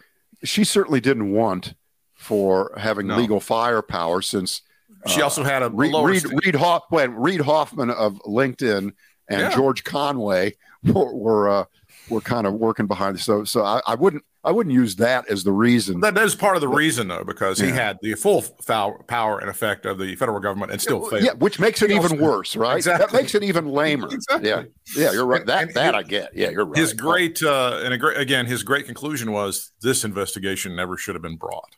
[0.44, 1.74] she certainly didn't want
[2.14, 3.18] for having No.
[3.18, 4.62] legal firepower since
[5.08, 8.92] she uh, also had a, Reed, lower Reed, Reed, Hoff, when Reed Hoffman of LinkedIn
[9.30, 9.54] and Yeah.
[9.56, 11.66] George Conway were were, uh,
[12.10, 13.20] were kind of working behind.
[13.20, 16.02] So so I, I wouldn't I wouldn't use that as the reason.
[16.02, 19.50] that is part of the reason, though, because he had the full foul, power and
[19.50, 21.24] effect of the federal government and still failed.
[21.24, 22.84] yeah, which makes it even worse, right?
[22.84, 24.10] That makes it even lamer.
[24.14, 24.50] Exactly.
[24.50, 24.64] Yeah,
[24.96, 25.46] yeah, you're right.
[25.46, 26.36] That and that I get.
[26.36, 26.78] Yeah, you're right.
[26.78, 31.16] His great uh, and a great again, his great conclusion was this investigation never should
[31.16, 31.76] have been brought.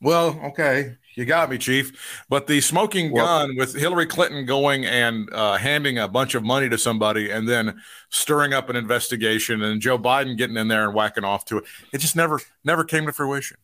[0.00, 2.24] Well, okay, you got me, Chief.
[2.28, 6.44] But the smoking Well- gun with Hillary Clinton going and uh, handing a bunch of
[6.44, 10.84] money to somebody and then stirring up an investigation and Joe Biden getting in there
[10.84, 13.56] and whacking off to it, it just never never came to fruition.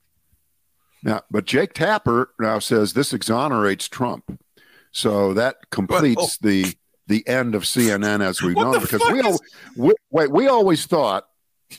[1.05, 4.41] Now, but Jake Tapper now says this exonerates Trump,
[4.91, 6.75] so that completes the
[7.07, 9.39] the end of CNN as we know because we, is- al-
[9.77, 11.29] we wait we always thought,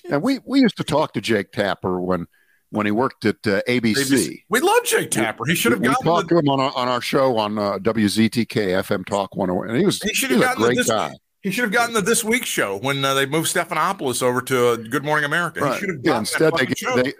[0.09, 2.27] and we we used to talk to Jake Tapper when
[2.75, 3.95] when he worked at uh, ABC.
[3.95, 4.43] ABC.
[4.49, 5.45] We love Jake Tapper.
[5.45, 7.57] He should have we gotten talked the, to him on our, on our show on
[7.57, 8.47] uh, WZTK
[8.83, 11.13] FM Talk 101, and he was He should have a gotten the great this- guy.
[11.41, 14.67] he should have gotten the this week show when uh, they moved Stephanopoulos over to
[14.69, 15.59] uh, Good Morning America.
[15.61, 15.79] He Right.
[15.79, 16.95] should have Yeah, instead, that they, show.
[17.01, 17.13] they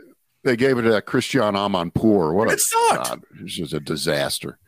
[0.43, 2.34] they gave it to that Christiane Amanpour.
[2.36, 3.08] What a It sucked.
[3.10, 4.60] God, it's just a disaster.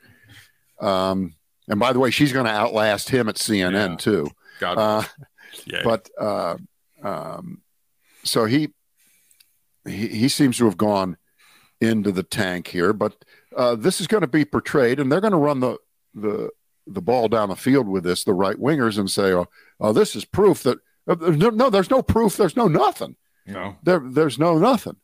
[0.80, 1.36] Um,
[1.68, 3.96] and by the way, she's going to outlast him at CNN Yeah.
[3.98, 4.30] too.
[4.60, 5.04] God, Uh,
[5.66, 5.82] yeah.
[5.84, 6.56] but uh,
[7.04, 7.62] um,
[8.24, 8.70] so he,
[9.88, 11.18] he he seems to have gone
[11.82, 12.94] into the tank here.
[12.94, 13.24] But
[13.56, 15.78] uh, this is going to be portrayed, and they're going to run the
[16.14, 16.50] the
[16.86, 18.24] the ball down the field with this.
[18.24, 19.48] The right wingers and say, "Oh,
[19.80, 22.38] oh this is proof that." uh, no, no, there's no proof.
[22.38, 23.16] There's no nothing.
[23.46, 23.78] no.
[23.84, 24.98] There, there's no nothing.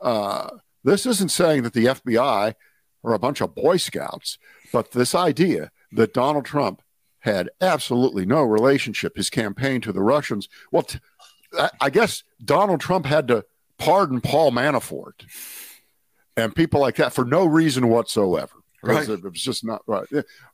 [0.00, 0.48] Uh,
[0.84, 2.54] this isn't saying that the FBI
[3.04, 4.38] are a bunch of Boy Scouts,
[4.72, 6.82] but this idea that Donald Trump
[7.20, 10.48] had absolutely no relationship, his campaign to the Russians.
[10.72, 10.98] Well, t-
[11.56, 13.44] I- I guess Donald Trump had to
[13.84, 15.24] pardon Paul Manafort
[16.36, 18.52] and people like that for no reason whatsoever.
[18.82, 19.18] Because Right.
[19.18, 20.06] It was just not right.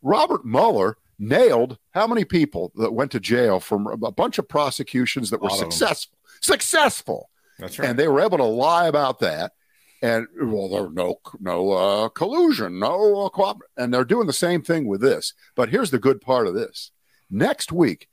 [0.02, 5.30] Robert Mueller nailed how many people that went to jail from a bunch of prosecutions
[5.30, 5.70] that were lot of them.
[5.70, 6.18] successful.
[6.40, 7.88] Successful That's right.
[7.88, 9.52] and they were able to lie about that.
[10.00, 14.62] And well, there no no uh, collusion, no uh, cooper- and they're doing the same
[14.62, 15.34] thing with this.
[15.56, 16.92] But here's the good part of this:
[17.28, 18.08] next week,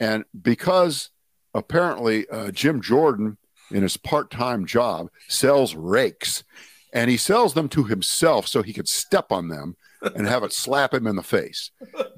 [0.00, 1.10] and because
[1.52, 3.36] apparently uh, Jim Jordan,
[3.70, 6.44] in his part-time job, sells rakes,
[6.92, 9.76] and he sells them to himself so he could step on them
[10.14, 11.70] and have it slap him in the face.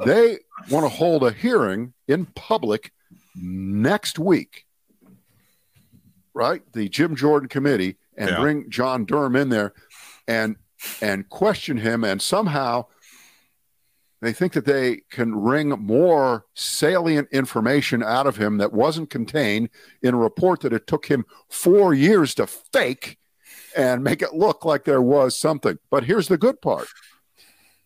[0.04, 0.38] They
[0.70, 2.92] want to hold a hearing in public
[3.34, 4.66] next week
[6.32, 6.62] right?
[6.72, 8.40] The Jim Jordan committee and Yeah.
[8.40, 9.72] bring John Durham in there
[10.28, 10.56] and
[11.02, 12.86] and question him and somehow
[14.20, 19.70] they think that they can wring more salient information out of him that wasn't contained
[20.02, 23.18] in a report that it took him four years to fake
[23.76, 25.78] and make it look like there was something.
[25.90, 26.88] But here's the good part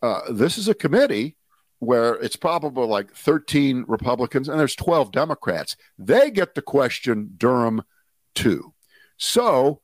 [0.03, 1.37] uh, this is a committee
[1.79, 5.77] where it's probably like 13 Republicans and there's 12 Democrats.
[5.99, 7.83] They get to question Durham
[8.35, 8.75] too.
[9.17, 9.81] So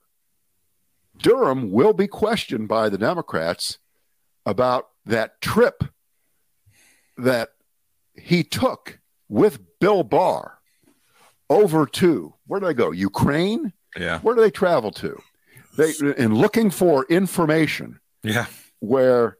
[1.16, 3.78] Durham will be questioned by the Democrats
[4.44, 5.84] about that trip
[7.22, 7.50] that
[8.14, 8.98] he took
[9.28, 10.58] with Bill Barr
[11.48, 12.90] over to where do they go?
[12.90, 13.72] Ukraine?
[13.98, 14.20] yeah.
[14.20, 15.20] Where do they travel to?
[15.76, 18.46] They in looking for information Yeah.
[18.80, 19.38] where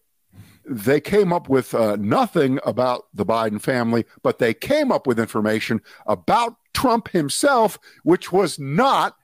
[0.65, 5.19] they came up with uh, nothing about the Biden family, but they came up with
[5.19, 9.17] information about Trump himself, which was not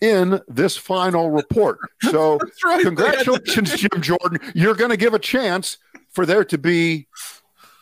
[0.00, 1.78] in this final report.
[2.10, 2.82] So, right.
[2.82, 4.38] congratulations, Jim Jordan.
[4.54, 5.78] You're going to give a chance
[6.12, 7.06] for there to be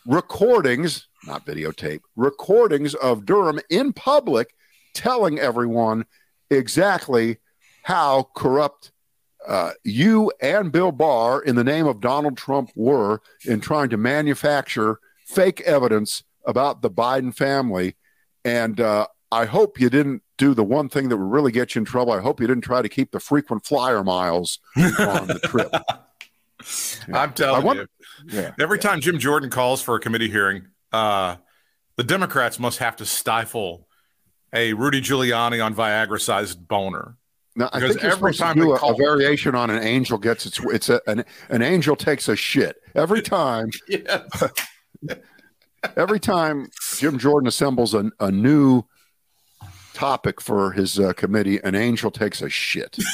[0.05, 4.53] recordings, not videotape, recordings of Durham in public
[4.93, 6.05] telling everyone
[6.49, 7.37] exactly
[7.83, 8.91] how corrupt
[9.47, 13.97] uh, you and Bill Barr, in the name of Donald Trump, were in trying to
[13.97, 17.95] manufacture fake evidence about the Biden family.
[18.43, 21.79] And uh, I hope you didn't do the one thing that would really get you
[21.79, 22.11] in trouble.
[22.13, 25.71] I hope you didn't try to keep the frequent flyer miles on the trip.
[27.13, 27.87] I'm telling I want- you.
[28.27, 28.53] Yeah.
[28.59, 31.37] Every time Jim Jordan calls for a committee hearing, uh,
[31.97, 33.87] the Democrats must have to stifle
[34.53, 37.17] a Rudy Giuliani on Viagra sized boner.
[37.57, 40.45] Now, I Because think every time to do a, a variation on an angel gets
[40.45, 40.59] its.
[40.65, 43.69] It's a, an an angel takes a shit every time.
[43.87, 44.43] Yes.
[45.97, 48.83] every time Jim Jordan assembles a, a new
[49.93, 52.97] topic for his uh, committee, an angel takes a shit.